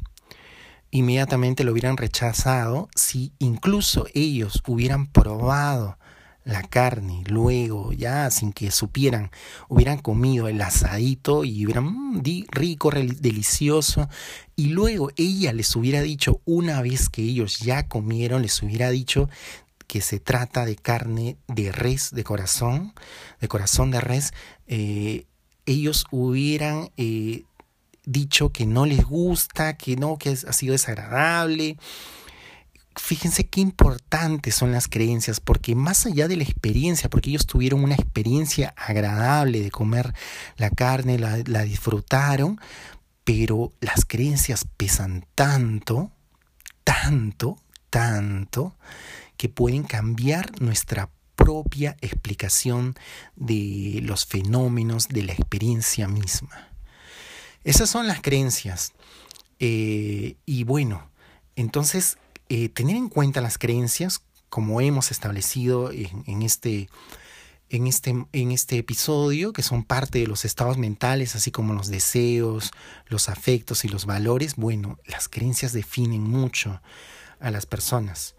Inmediatamente 0.90 1.64
lo 1.64 1.72
hubieran 1.72 1.96
rechazado 1.96 2.88
si 2.94 3.32
incluso 3.38 4.06
ellos 4.14 4.62
hubieran 4.66 5.06
probado 5.06 5.98
la 6.46 6.62
carne, 6.62 7.24
luego 7.26 7.92
ya 7.92 8.30
sin 8.30 8.52
que 8.52 8.70
supieran, 8.70 9.32
hubieran 9.68 9.98
comido 9.98 10.46
el 10.46 10.62
asadito 10.62 11.44
y 11.44 11.66
hubieran 11.66 11.86
mmm, 11.86 12.22
rico, 12.50 12.92
delicioso, 12.92 14.08
y 14.54 14.68
luego 14.68 15.10
ella 15.16 15.52
les 15.52 15.74
hubiera 15.74 16.00
dicho, 16.02 16.40
una 16.44 16.80
vez 16.82 17.08
que 17.08 17.22
ellos 17.22 17.58
ya 17.58 17.88
comieron, 17.88 18.42
les 18.42 18.62
hubiera 18.62 18.90
dicho 18.90 19.28
que 19.88 20.00
se 20.00 20.20
trata 20.20 20.64
de 20.64 20.76
carne 20.76 21.36
de 21.48 21.72
res, 21.72 22.12
de 22.12 22.22
corazón, 22.22 22.94
de 23.40 23.48
corazón 23.48 23.90
de 23.90 24.00
res, 24.00 24.32
eh, 24.68 25.26
ellos 25.66 26.06
hubieran 26.10 26.90
eh, 26.96 27.44
dicho 28.04 28.50
que 28.50 28.66
no 28.66 28.86
les 28.86 29.04
gusta, 29.04 29.76
que 29.76 29.96
no, 29.96 30.16
que 30.16 30.30
ha 30.30 30.52
sido 30.52 30.72
desagradable, 30.72 31.76
fíjense 32.96 33.48
qué 33.48 33.60
importantes 33.60 34.54
son 34.54 34.72
las 34.72 34.88
creencias, 34.88 35.40
porque 35.40 35.74
más 35.74 36.06
allá 36.06 36.28
de 36.28 36.36
la 36.36 36.44
experiencia, 36.44 37.10
porque 37.10 37.30
ellos 37.30 37.46
tuvieron 37.46 37.84
una 37.84 37.94
experiencia 37.94 38.74
agradable 38.76 39.60
de 39.60 39.70
comer 39.70 40.14
la 40.56 40.70
carne, 40.70 41.18
la, 41.18 41.38
la 41.46 41.62
disfrutaron, 41.62 42.60
pero 43.24 43.72
las 43.80 44.04
creencias 44.04 44.66
pesan 44.76 45.26
tanto, 45.34 46.10
tanto, 46.84 47.56
tanto, 47.90 48.76
que 49.36 49.48
pueden 49.48 49.82
cambiar 49.82 50.60
nuestra 50.62 51.10
propia 51.46 51.96
explicación 52.00 52.96
de 53.36 54.00
los 54.02 54.26
fenómenos 54.26 55.06
de 55.06 55.22
la 55.22 55.32
experiencia 55.32 56.08
misma. 56.08 56.72
Esas 57.62 57.88
son 57.88 58.08
las 58.08 58.20
creencias. 58.20 58.94
Eh, 59.60 60.34
y 60.44 60.64
bueno, 60.64 61.08
entonces 61.54 62.18
eh, 62.48 62.68
tener 62.68 62.96
en 62.96 63.08
cuenta 63.08 63.40
las 63.40 63.58
creencias, 63.58 64.22
como 64.48 64.80
hemos 64.80 65.12
establecido 65.12 65.92
en, 65.92 66.42
este, 66.42 66.88
en, 67.68 67.86
este, 67.86 68.26
en 68.32 68.50
este 68.50 68.78
episodio, 68.78 69.52
que 69.52 69.62
son 69.62 69.84
parte 69.84 70.18
de 70.18 70.26
los 70.26 70.44
estados 70.44 70.78
mentales, 70.78 71.36
así 71.36 71.52
como 71.52 71.74
los 71.74 71.86
deseos, 71.86 72.72
los 73.06 73.28
afectos 73.28 73.84
y 73.84 73.88
los 73.88 74.04
valores, 74.04 74.56
bueno, 74.56 74.98
las 75.06 75.28
creencias 75.28 75.72
definen 75.72 76.22
mucho 76.22 76.82
a 77.38 77.52
las 77.52 77.66
personas. 77.66 78.34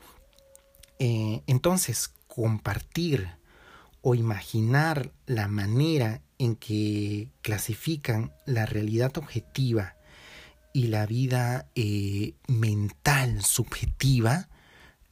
Eh, 1.00 1.42
entonces, 1.48 2.12
compartir 2.38 3.30
o 4.02 4.14
imaginar 4.14 5.12
la 5.26 5.48
manera 5.48 6.22
en 6.38 6.56
que 6.56 7.30
clasifican 7.42 8.32
la 8.46 8.68
realidad 8.68 9.18
objetiva 9.18 9.96
y 10.72 10.88
la 10.88 11.08
vida 11.08 11.66
eh, 11.74 12.36
mental 12.48 13.44
subjetiva, 13.44 14.50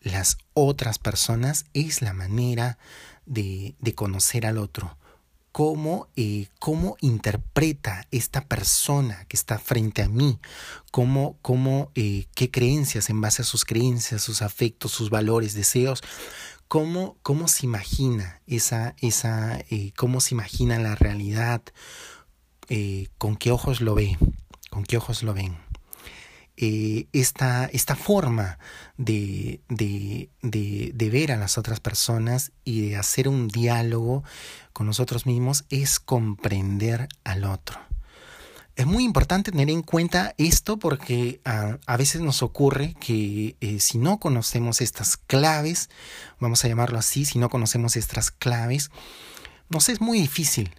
las 0.01 0.37
otras 0.53 0.99
personas, 0.99 1.65
es 1.73 2.03
la 2.03 2.13
manera 2.13 2.77
de, 3.25 3.73
de 3.79 3.95
conocer 3.95 4.45
al 4.45 4.59
otro. 4.59 4.95
Cómo, 5.51 6.09
eh, 6.15 6.49
cómo, 6.59 6.95
interpreta 7.01 8.05
esta 8.11 8.45
persona 8.45 9.25
que 9.27 9.37
está 9.37 9.57
frente 9.57 10.03
a 10.03 10.09
mí, 10.09 10.39
cómo, 10.91 11.39
cómo 11.41 11.91
eh, 11.95 12.27
qué 12.35 12.51
creencias 12.51 13.09
en 13.09 13.19
base 13.21 13.41
a 13.41 13.45
sus 13.45 13.65
creencias, 13.65 14.21
sus 14.21 14.43
afectos, 14.43 14.91
sus 14.91 15.09
valores, 15.09 15.55
deseos, 15.55 16.03
cómo, 16.67 17.17
cómo 17.21 17.47
se 17.47 17.65
imagina 17.65 18.41
esa, 18.47 18.95
esa 19.01 19.59
eh, 19.69 19.91
cómo 19.95 20.21
se 20.21 20.35
imagina 20.35 20.79
la 20.79 20.95
realidad, 20.95 21.61
eh, 22.69 23.07
con 23.17 23.35
qué 23.35 23.51
ojos 23.51 23.81
lo 23.81 23.95
ve, 23.95 24.17
con 24.69 24.83
qué 24.83 24.97
ojos 24.97 25.23
lo 25.23 25.33
ven. 25.33 25.57
Eh, 26.57 27.07
esta, 27.11 27.65
esta, 27.65 27.97
forma 27.97 28.59
de, 28.97 29.59
de, 29.67 30.29
de, 30.41 30.91
de, 30.93 31.09
ver 31.09 31.33
a 31.33 31.37
las 31.37 31.57
otras 31.57 31.81
personas 31.81 32.53
y 32.63 32.87
de 32.87 32.95
hacer 32.95 33.27
un 33.27 33.49
diálogo 33.49 34.23
con 34.71 34.87
nosotros 34.87 35.25
mismos 35.25 35.65
es 35.69 35.99
comprender 35.99 37.09
al 37.25 37.43
otro. 37.43 37.81
Es 38.75 38.85
muy 38.85 39.05
importante 39.05 39.51
tener 39.51 39.69
en 39.69 39.81
cuenta 39.81 40.35
esto 40.37 40.77
porque 40.77 41.39
a, 41.45 41.77
a 41.85 41.97
veces 41.97 42.21
nos 42.21 42.43
ocurre 42.43 42.93
que 42.99 43.55
eh, 43.61 43.79
si 43.79 43.97
no 43.97 44.19
conocemos 44.19 44.81
estas 44.81 45.15
claves, 45.15 45.89
vamos 46.39 46.65
a 46.65 46.67
llamarlo 46.67 46.99
así, 46.99 47.23
si 47.23 47.39
no 47.39 47.49
conocemos 47.49 47.95
estas 47.95 48.31
claves, 48.31 48.91
nos 49.69 49.87
es 49.87 50.01
muy 50.01 50.19
difícil 50.19 50.75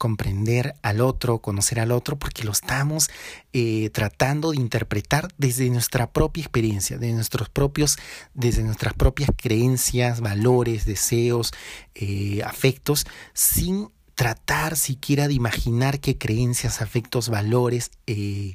comprender 0.00 0.76
al 0.80 1.02
otro, 1.02 1.40
conocer 1.40 1.78
al 1.78 1.92
otro, 1.92 2.18
porque 2.18 2.42
lo 2.42 2.52
estamos 2.52 3.10
eh, 3.52 3.90
tratando 3.90 4.52
de 4.52 4.56
interpretar 4.56 5.28
desde 5.36 5.68
nuestra 5.68 6.10
propia 6.10 6.40
experiencia, 6.40 6.96
de 6.96 7.12
nuestros 7.12 7.50
propios, 7.50 7.98
desde 8.32 8.62
nuestras 8.62 8.94
propias 8.94 9.28
creencias, 9.36 10.22
valores, 10.22 10.86
deseos, 10.86 11.52
eh, 11.94 12.42
afectos, 12.46 13.04
sin 13.34 13.90
tratar 14.20 14.76
siquiera 14.76 15.28
de 15.28 15.32
imaginar 15.32 15.98
qué 15.98 16.18
creencias, 16.18 16.82
afectos, 16.82 17.30
valores 17.30 17.90
eh, 18.06 18.54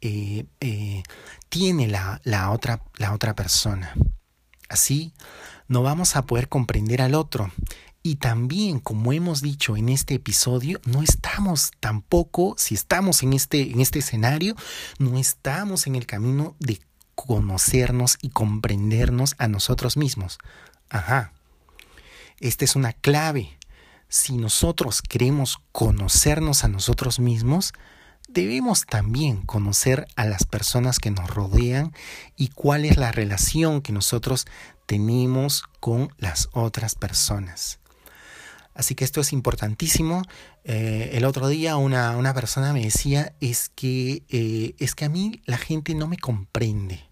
eh, 0.00 0.44
eh, 0.60 1.04
tiene 1.48 1.86
la, 1.86 2.50
otra 2.50 3.34
persona. 3.36 3.94
Así 4.68 5.12
no 5.68 5.84
vamos 5.84 6.16
a 6.16 6.26
poder 6.26 6.48
comprender 6.48 7.00
al 7.00 7.14
otro. 7.14 7.52
Y 8.02 8.16
también, 8.16 8.80
como 8.80 9.12
hemos 9.12 9.40
dicho 9.40 9.76
en 9.76 9.88
este 9.88 10.14
episodio, 10.14 10.80
no 10.84 11.00
estamos 11.00 11.70
tampoco, 11.78 12.56
si 12.58 12.74
estamos 12.74 13.22
en 13.22 13.34
este, 13.34 13.70
en 13.70 13.80
este 13.80 14.00
escenario, 14.00 14.56
no 14.98 15.16
estamos 15.16 15.86
en 15.86 15.94
el 15.94 16.06
camino 16.06 16.56
de 16.58 16.80
conocernos 17.14 18.18
y 18.20 18.30
comprendernos 18.30 19.36
a 19.38 19.46
nosotros 19.46 19.96
mismos. 19.96 20.38
Ajá. 20.88 21.32
Esta 22.40 22.64
es 22.64 22.74
una 22.74 22.92
clave 22.92 23.56
si 24.14 24.36
nosotros 24.36 25.02
queremos 25.02 25.58
conocernos 25.72 26.62
a 26.62 26.68
nosotros 26.68 27.18
mismos, 27.18 27.72
debemos 28.28 28.86
también 28.86 29.42
conocer 29.42 30.06
a 30.14 30.24
las 30.24 30.44
personas 30.44 31.00
que 31.00 31.10
nos 31.10 31.28
rodean 31.28 31.92
y 32.36 32.50
cuál 32.50 32.84
es 32.84 32.96
la 32.96 33.10
relación 33.10 33.82
que 33.82 33.92
nosotros 33.92 34.46
tenemos 34.86 35.64
con 35.80 36.14
las 36.18 36.48
otras 36.52 36.94
personas. 36.94 37.80
Así 38.72 38.94
que 38.94 39.04
esto 39.04 39.20
es 39.20 39.32
importantísimo. 39.32 40.22
Eh, 40.62 41.10
el 41.14 41.24
otro 41.24 41.48
día 41.48 41.76
una, 41.76 42.16
una, 42.16 42.34
persona 42.34 42.72
me 42.72 42.84
decía 42.84 43.34
es 43.40 43.68
que, 43.68 44.22
eh, 44.28 44.76
es 44.78 44.94
que 44.94 45.06
a 45.06 45.08
mí 45.08 45.42
la 45.44 45.58
gente 45.58 45.92
no 45.96 46.06
me 46.06 46.18
comprende. 46.18 47.02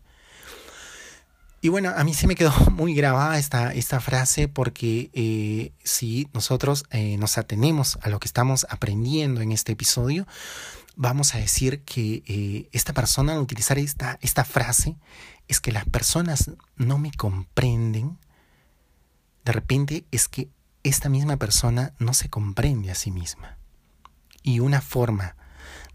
Y 1.64 1.68
bueno, 1.68 1.92
a 1.96 2.02
mí 2.02 2.12
se 2.12 2.26
me 2.26 2.34
quedó 2.34 2.50
muy 2.72 2.92
grabada 2.92 3.38
esta, 3.38 3.72
esta 3.72 4.00
frase 4.00 4.48
porque 4.48 5.10
eh, 5.14 5.72
si 5.84 6.28
nosotros 6.34 6.84
eh, 6.90 7.16
nos 7.18 7.38
atenemos 7.38 8.00
a 8.02 8.08
lo 8.08 8.18
que 8.18 8.26
estamos 8.26 8.66
aprendiendo 8.68 9.40
en 9.40 9.52
este 9.52 9.70
episodio, 9.72 10.26
vamos 10.96 11.36
a 11.36 11.38
decir 11.38 11.82
que 11.84 12.24
eh, 12.26 12.68
esta 12.72 12.92
persona 12.92 13.34
al 13.34 13.38
utilizar 13.38 13.78
esta, 13.78 14.18
esta 14.22 14.44
frase 14.44 14.96
es 15.46 15.60
que 15.60 15.70
las 15.70 15.84
personas 15.84 16.50
no 16.74 16.98
me 16.98 17.12
comprenden. 17.12 18.18
De 19.44 19.52
repente 19.52 20.04
es 20.10 20.26
que 20.26 20.48
esta 20.82 21.08
misma 21.08 21.36
persona 21.36 21.94
no 22.00 22.12
se 22.12 22.28
comprende 22.28 22.90
a 22.90 22.96
sí 22.96 23.12
misma. 23.12 23.56
Y 24.42 24.58
una 24.58 24.80
forma 24.80 25.36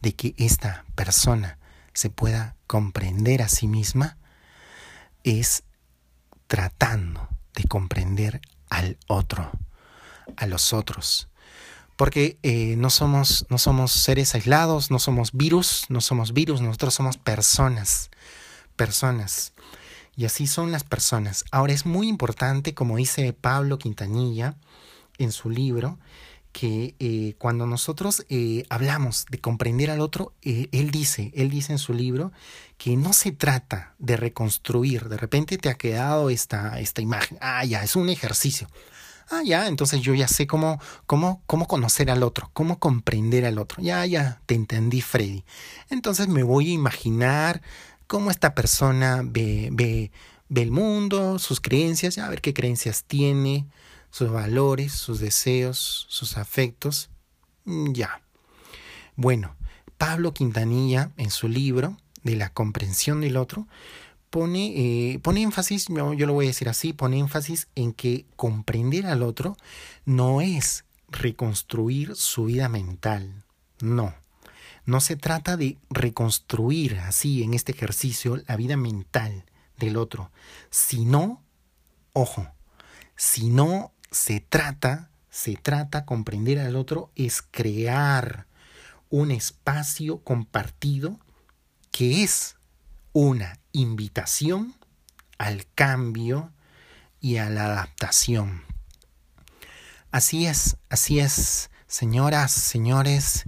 de 0.01 0.15
que 0.15 0.33
esta 0.37 0.85
persona 0.95 1.57
se 1.93 2.09
pueda 2.09 2.55
comprender 2.67 3.41
a 3.41 3.49
sí 3.49 3.67
misma 3.67 4.17
es 5.27 5.63
tratando 6.47 7.27
de 7.53 7.65
comprender 7.65 8.41
al 8.69 8.97
otro, 9.07 9.51
a 10.37 10.47
los 10.47 10.73
otros. 10.73 11.27
Porque 11.97 12.37
eh, 12.43 12.75
no, 12.77 12.89
somos, 12.89 13.45
no 13.49 13.57
somos 13.57 13.91
seres 13.91 14.35
aislados, 14.35 14.91
no 14.91 14.99
somos 14.99 15.33
virus, 15.33 15.85
no 15.89 15.99
somos 15.99 16.31
virus, 16.33 16.61
nosotros 16.61 16.93
somos 16.93 17.17
personas, 17.17 18.09
personas. 18.75 19.53
Y 20.15 20.25
así 20.25 20.47
son 20.47 20.71
las 20.71 20.83
personas. 20.83 21.43
Ahora 21.51 21.73
es 21.73 21.85
muy 21.85 22.07
importante, 22.07 22.73
como 22.73 22.97
dice 22.97 23.33
Pablo 23.33 23.79
Quintanilla 23.79 24.55
en 25.17 25.31
su 25.31 25.49
libro, 25.49 25.97
que 26.57 26.95
eh, 26.97 27.35
cuando 27.37 27.67
nosotros 27.67 28.25
eh, 28.29 28.65
hablamos 28.69 29.27
de 29.29 29.39
comprender 29.39 29.91
al 29.91 30.01
otro, 30.01 30.33
eh, 30.41 30.69
él 30.71 30.89
dice, 30.89 31.31
él 31.35 31.51
dice 31.51 31.71
en 31.71 31.77
su 31.77 31.93
libro 31.93 32.31
que 32.79 32.97
no 32.97 33.13
se 33.13 33.31
trata 33.31 33.93
de 33.99 34.17
reconstruir, 34.17 35.07
de 35.07 35.17
repente 35.17 35.59
te 35.59 35.69
ha 35.69 35.75
quedado 35.75 36.31
esta, 36.31 36.79
esta 36.79 37.03
imagen, 37.03 37.37
ah, 37.41 37.63
ya, 37.63 37.83
es 37.83 37.95
un 37.95 38.09
ejercicio. 38.09 38.67
Ah, 39.29 39.43
ya, 39.45 39.67
entonces 39.67 40.01
yo 40.01 40.15
ya 40.15 40.27
sé 40.27 40.47
cómo, 40.47 40.81
cómo, 41.05 41.43
cómo 41.45 41.67
conocer 41.67 42.09
al 42.09 42.23
otro, 42.23 42.49
cómo 42.53 42.79
comprender 42.79 43.45
al 43.45 43.59
otro. 43.59 43.83
Ya, 43.83 44.03
ya, 44.07 44.41
te 44.47 44.55
entendí, 44.55 45.01
Freddy. 45.01 45.43
Entonces 45.91 46.27
me 46.27 46.41
voy 46.41 46.71
a 46.71 46.73
imaginar 46.73 47.61
cómo 48.07 48.31
esta 48.31 48.55
persona 48.55 49.21
ve, 49.23 49.69
ve, 49.73 50.11
ve 50.49 50.61
el 50.63 50.71
mundo, 50.71 51.37
sus 51.37 51.61
creencias, 51.61 52.17
a 52.17 52.27
ver 52.29 52.41
qué 52.41 52.55
creencias 52.55 53.03
tiene, 53.03 53.67
sus 54.17 54.31
valores, 54.31 54.93
sus 54.93 55.19
deseos, 55.19 56.07
sus 56.09 56.37
afectos. 56.37 57.11
Mm, 57.65 57.91
ya. 57.91 58.21
Bueno, 59.15 59.55
Pablo 59.99 60.33
Quintanilla 60.33 61.11
en 61.17 61.29
su 61.29 61.47
libro 61.47 61.97
de 62.23 62.35
la 62.35 62.49
comprensión 62.49 63.21
del 63.21 63.37
otro 63.37 63.67
pone, 64.31 64.73
eh, 64.75 65.19
pone 65.19 65.43
énfasis, 65.43 65.85
yo, 65.89 66.13
yo 66.15 66.25
lo 66.25 66.33
voy 66.33 66.45
a 66.45 66.49
decir 66.49 66.67
así, 66.67 66.93
pone 66.93 67.19
énfasis 67.19 67.67
en 67.75 67.93
que 67.93 68.25
comprender 68.35 69.05
al 69.05 69.21
otro 69.21 69.55
no 70.05 70.41
es 70.41 70.85
reconstruir 71.09 72.15
su 72.15 72.45
vida 72.45 72.69
mental, 72.69 73.43
no. 73.81 74.15
No 74.85 74.99
se 74.99 75.15
trata 75.15 75.57
de 75.57 75.77
reconstruir 75.91 76.97
así 77.01 77.43
en 77.43 77.53
este 77.53 77.71
ejercicio 77.71 78.41
la 78.47 78.55
vida 78.55 78.77
mental 78.77 79.45
del 79.77 79.95
otro, 79.95 80.31
sino, 80.71 81.43
ojo, 82.13 82.47
sino 83.15 83.91
se 84.11 84.39
trata, 84.39 85.09
se 85.29 85.55
trata, 85.55 86.05
comprender 86.05 86.59
al 86.59 86.75
otro, 86.75 87.11
es 87.15 87.41
crear 87.41 88.47
un 89.09 89.31
espacio 89.31 90.23
compartido 90.23 91.19
que 91.91 92.23
es 92.23 92.55
una 93.13 93.59
invitación 93.71 94.75
al 95.37 95.65
cambio 95.73 96.51
y 97.19 97.37
a 97.37 97.49
la 97.49 97.65
adaptación. 97.65 98.63
Así 100.11 100.47
es, 100.47 100.77
así 100.89 101.19
es, 101.19 101.69
señoras, 101.87 102.51
señores, 102.51 103.45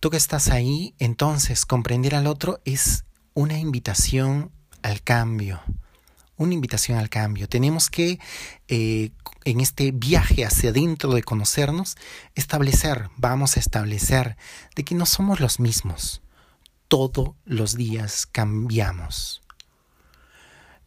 tú 0.00 0.10
que 0.10 0.16
estás 0.16 0.48
ahí, 0.48 0.94
entonces 0.98 1.64
comprender 1.66 2.14
al 2.14 2.26
otro 2.26 2.60
es 2.64 3.04
una 3.34 3.58
invitación 3.58 4.50
al 4.82 5.02
cambio, 5.02 5.62
una 6.36 6.54
invitación 6.54 6.98
al 6.98 7.10
cambio. 7.10 7.48
Tenemos 7.48 7.90
que, 7.90 8.18
eh, 8.68 9.10
en 9.44 9.60
este 9.60 9.92
viaje 9.92 10.44
hacia 10.44 10.70
adentro 10.70 11.12
de 11.12 11.22
conocernos, 11.22 11.96
establecer, 12.34 13.10
vamos 13.16 13.56
a 13.56 13.60
establecer, 13.60 14.36
de 14.74 14.84
que 14.84 14.94
no 14.94 15.06
somos 15.06 15.40
los 15.40 15.60
mismos. 15.60 16.22
Todos 16.88 17.34
los 17.44 17.76
días 17.76 18.26
cambiamos. 18.26 19.41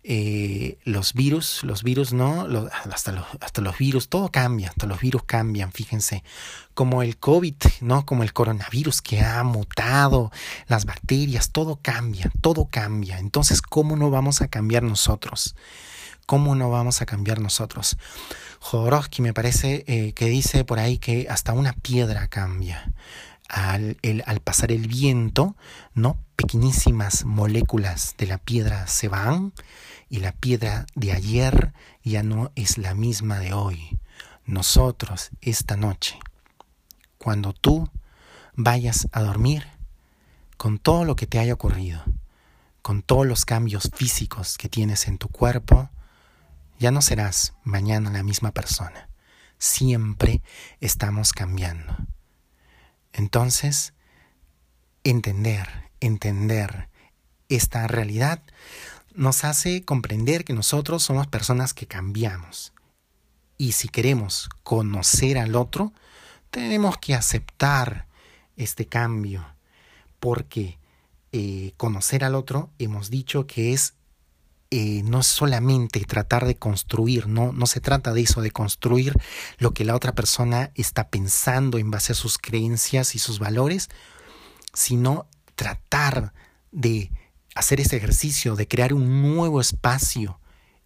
Eh, 0.07 0.77
los 0.83 1.13
virus, 1.13 1.63
los 1.63 1.81
virus 1.81 2.13
no, 2.13 2.47
los, 2.47 2.69
hasta, 2.71 3.11
los, 3.11 3.25
hasta 3.41 3.61
los 3.61 3.75
virus, 3.77 4.07
todo 4.07 4.29
cambia, 4.29 4.69
hasta 4.69 4.85
los 4.85 4.99
virus 4.99 5.23
cambian, 5.23 5.71
fíjense, 5.71 6.23
como 6.75 7.01
el 7.01 7.17
COVID, 7.17 7.55
¿no? 7.81 8.05
Como 8.05 8.21
el 8.21 8.31
coronavirus 8.31 9.01
que 9.01 9.21
ha 9.21 9.43
mutado, 9.43 10.31
las 10.67 10.85
bacterias, 10.85 11.49
todo 11.51 11.79
cambia, 11.81 12.31
todo 12.41 12.67
cambia. 12.69 13.17
Entonces, 13.17 13.63
¿cómo 13.63 13.95
no 13.95 14.11
vamos 14.11 14.41
a 14.41 14.47
cambiar 14.47 14.83
nosotros? 14.83 15.55
¿cómo 16.25 16.55
no 16.55 16.69
vamos 16.69 17.01
a 17.01 17.05
cambiar 17.05 17.39
nosotros? 17.39 17.97
Jodorowsky 18.59 19.21
me 19.21 19.33
parece 19.33 19.83
eh, 19.87 20.13
que 20.13 20.25
dice 20.25 20.65
por 20.65 20.79
ahí 20.79 20.97
que 20.97 21.27
hasta 21.29 21.53
una 21.53 21.73
piedra 21.73 22.27
cambia. 22.27 22.91
Al, 23.47 23.97
al, 24.25 24.39
pasar 24.39 24.71
el 24.71 24.87
viento, 24.87 25.55
¿no? 25.93 26.17
Pequeñísimas 26.35 27.25
moléculas 27.25 28.15
de 28.17 28.25
la 28.25 28.39
piedra 28.39 28.87
se 28.87 29.07
van 29.07 29.53
y 30.15 30.19
la 30.19 30.31
piedra 30.31 30.85
de 30.95 31.11
ayer 31.11 31.73
ya 32.01 32.23
no 32.23 32.53
es 32.55 32.77
la 32.77 32.95
misma 32.95 33.37
de 33.39 33.51
hoy. 33.51 33.99
Nosotros, 34.45 35.31
esta 35.41 35.75
noche, 35.75 36.17
cuando 37.17 37.51
tú 37.51 37.89
vayas 38.53 39.09
a 39.11 39.21
dormir, 39.21 39.67
con 40.55 40.79
todo 40.79 41.03
lo 41.03 41.17
que 41.17 41.27
te 41.27 41.37
haya 41.37 41.53
ocurrido, 41.53 42.01
con 42.81 43.01
todos 43.01 43.27
los 43.27 43.43
cambios 43.43 43.91
físicos 43.93 44.57
que 44.57 44.69
tienes 44.69 45.09
en 45.09 45.17
tu 45.17 45.27
cuerpo, 45.27 45.89
ya 46.79 46.91
no 46.91 47.01
serás 47.01 47.53
mañana 47.65 48.09
la 48.09 48.23
misma 48.23 48.51
persona. 48.51 49.09
Siempre 49.57 50.41
estamos 50.79 51.33
cambiando. 51.33 51.93
Entonces, 53.11 53.93
entender, 55.03 55.91
entender 55.99 56.87
esta 57.49 57.87
realidad 57.87 58.41
nos 59.15 59.43
hace 59.43 59.83
comprender 59.83 60.43
que 60.43 60.53
nosotros 60.53 61.03
somos 61.03 61.27
personas 61.27 61.73
que 61.73 61.87
cambiamos. 61.87 62.73
Y 63.57 63.71
si 63.71 63.87
queremos 63.87 64.49
conocer 64.63 65.37
al 65.37 65.55
otro, 65.55 65.93
tenemos 66.51 66.97
que 66.97 67.15
aceptar 67.15 68.07
este 68.57 68.87
cambio, 68.87 69.45
porque 70.19 70.79
eh, 71.31 71.73
conocer 71.77 72.23
al 72.23 72.35
otro 72.35 72.69
hemos 72.79 73.09
dicho 73.09 73.47
que 73.47 73.73
es 73.73 73.93
eh, 74.71 75.03
no 75.03 75.23
solamente 75.23 75.99
tratar 76.01 76.45
de 76.45 76.55
construir, 76.55 77.27
no, 77.27 77.53
no 77.53 77.65
se 77.65 77.79
trata 77.79 78.13
de 78.13 78.21
eso, 78.21 78.41
de 78.41 78.51
construir 78.51 79.13
lo 79.57 79.73
que 79.73 79.85
la 79.85 79.95
otra 79.95 80.13
persona 80.13 80.71
está 80.75 81.09
pensando 81.09 81.77
en 81.77 81.91
base 81.91 82.13
a 82.13 82.15
sus 82.15 82.37
creencias 82.37 83.15
y 83.15 83.19
sus 83.19 83.39
valores, 83.39 83.89
sino 84.73 85.27
tratar 85.55 86.33
de 86.71 87.11
hacer 87.55 87.79
ese 87.79 87.97
ejercicio, 87.97 88.55
de 88.55 88.67
crear 88.67 88.93
un 88.93 89.21
nuevo 89.21 89.59
espacio 89.59 90.39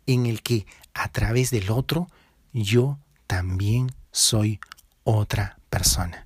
en 0.06 0.26
el 0.26 0.42
que 0.42 0.66
a 0.94 1.10
través 1.10 1.52
del 1.52 1.70
otro 1.70 2.08
yo 2.54 2.98
también 3.28 3.92
soy 4.12 4.60
otra 5.04 5.60
persona. 5.70 6.26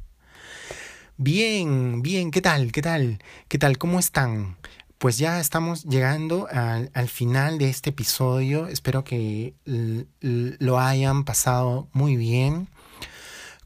Bien, 1.17 2.01
bien, 2.01 2.31
¿qué 2.31 2.41
tal? 2.41 2.71
¿Qué 2.71 2.81
tal? 2.81 3.19
¿Qué 3.47 3.57
tal? 3.57 3.77
¿Cómo 3.77 3.99
están? 3.99 4.57
pues 5.03 5.17
ya 5.17 5.41
estamos 5.41 5.83
llegando 5.83 6.47
al, 6.49 7.09
final 7.09 7.57
de 7.57 7.67
este 7.67 7.89
episodio. 7.89 8.69
Espero 8.69 9.03
que 9.03 9.53
lo 9.65 10.79
hayan 10.79 11.25
pasado 11.25 11.89
muy 11.91 12.15
bien. 12.15 12.69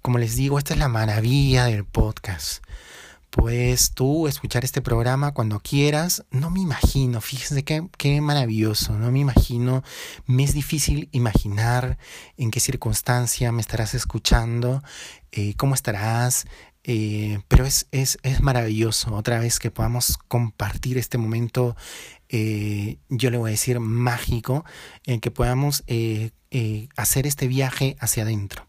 Como 0.01 0.17
les 0.17 0.35
digo, 0.35 0.57
esta 0.57 0.73
es 0.73 0.79
la 0.79 0.87
maravilla 0.87 1.65
del 1.65 1.85
podcast. 1.85 2.63
Puedes 3.37 3.91
tú 3.91 4.27
escuchar 4.27 4.65
este 4.65 4.81
programa 4.81 5.31
cuando 5.31 5.59
quieras. 5.59 6.25
No 6.31 6.49
me 6.49 6.59
imagino, 6.59 7.21
fíjense 7.21 7.63
qué, 7.63 7.87
qué 7.95 8.19
maravilloso. 8.19 8.97
No 8.97 9.11
me 9.11 9.19
imagino, 9.19 9.83
me 10.25 10.43
es 10.43 10.53
difícil 10.53 11.07
imaginar 11.11 11.99
en 12.35 12.49
qué 12.49 12.59
circunstancia 12.59 13.51
me 13.51 13.61
estarás 13.61 13.93
escuchando, 13.93 14.81
eh, 15.31 15.53
cómo 15.55 15.75
estarás, 15.75 16.47
eh, 16.83 17.41
pero 17.47 17.65
es, 17.65 17.87
es, 17.91 18.17
es, 18.23 18.41
maravilloso 18.41 19.13
otra 19.13 19.39
vez 19.39 19.59
que 19.59 19.69
podamos 19.69 20.17
compartir 20.27 20.97
este 20.97 21.19
momento, 21.19 21.75
eh, 22.29 22.97
yo 23.09 23.29
le 23.29 23.37
voy 23.37 23.49
a 23.49 23.51
decir 23.51 23.79
mágico, 23.79 24.65
en 25.05 25.19
que 25.19 25.29
podamos 25.29 25.83
eh, 25.87 26.31
hacer 26.95 27.27
este 27.27 27.47
viaje 27.47 27.97
hacia 27.99 28.23
adentro. 28.23 28.65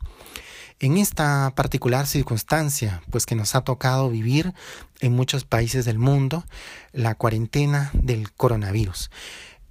En 0.81 0.97
esta 0.97 1.53
particular 1.57 2.07
circunstancia, 2.07 3.03
pues 3.11 3.27
que 3.27 3.35
nos 3.35 3.57
ha 3.57 3.63
tocado 3.63 4.11
vivir 4.11 4.55
en 5.01 5.13
muchos 5.13 5.45
países 5.45 5.85
del 5.85 5.99
mundo, 5.99 6.45
la 6.93 7.17
cuarentena 7.17 7.91
del 7.95 8.33
coronavirus. 8.33 9.11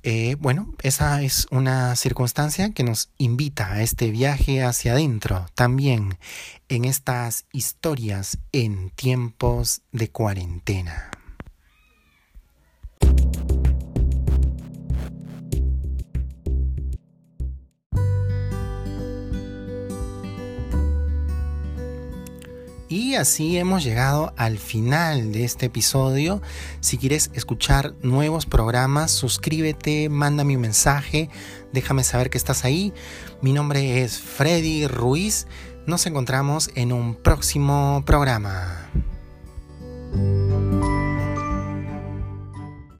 Eh, 0.03 0.35
bueno, 0.39 0.73
esa 0.83 1.21
es 1.21 1.47
una 1.49 1.95
circunstancia 1.95 2.71
que 2.71 2.83
nos 2.83 3.09
invita 3.17 3.73
a 3.73 3.81
este 3.81 4.11
viaje 4.11 4.63
hacia 4.63 4.93
adentro, 4.93 5.47
también 5.55 6.17
en 6.69 6.85
estas 6.85 7.45
historias 7.51 8.37
en 8.51 8.89
tiempos 8.91 9.81
de 9.91 10.09
cuarentena. 10.09 11.09
Y 22.89 23.15
así 23.15 23.58
hemos 23.58 23.84
llegado 23.84 24.34
al 24.38 24.58
final 24.58 25.34
de 25.34 25.43
este 25.43 25.65
episodio. 25.65 26.41
Si 26.80 26.97
quieres 26.97 27.32
escuchar 27.34 27.93
nuevos 28.02 28.45
programas, 28.45 29.12
suscríbete, 29.12 30.08
mándame 30.08 30.56
un 30.56 30.62
mensaje, 30.62 31.30
déjame 31.73 32.06
saber 32.06 32.30
que 32.30 32.38
estás 32.38 32.63
ahí. 32.63 32.93
Mi 33.41 33.52
nombre 33.52 34.04
es 34.04 34.19
Freddy 34.19 34.88
Ruiz. 34.88 35.47
Nos 35.86 36.06
encontramos 36.06 36.69
en 36.76 36.93
un 36.93 37.15
próximo 37.15 38.04
programa. 38.06 38.89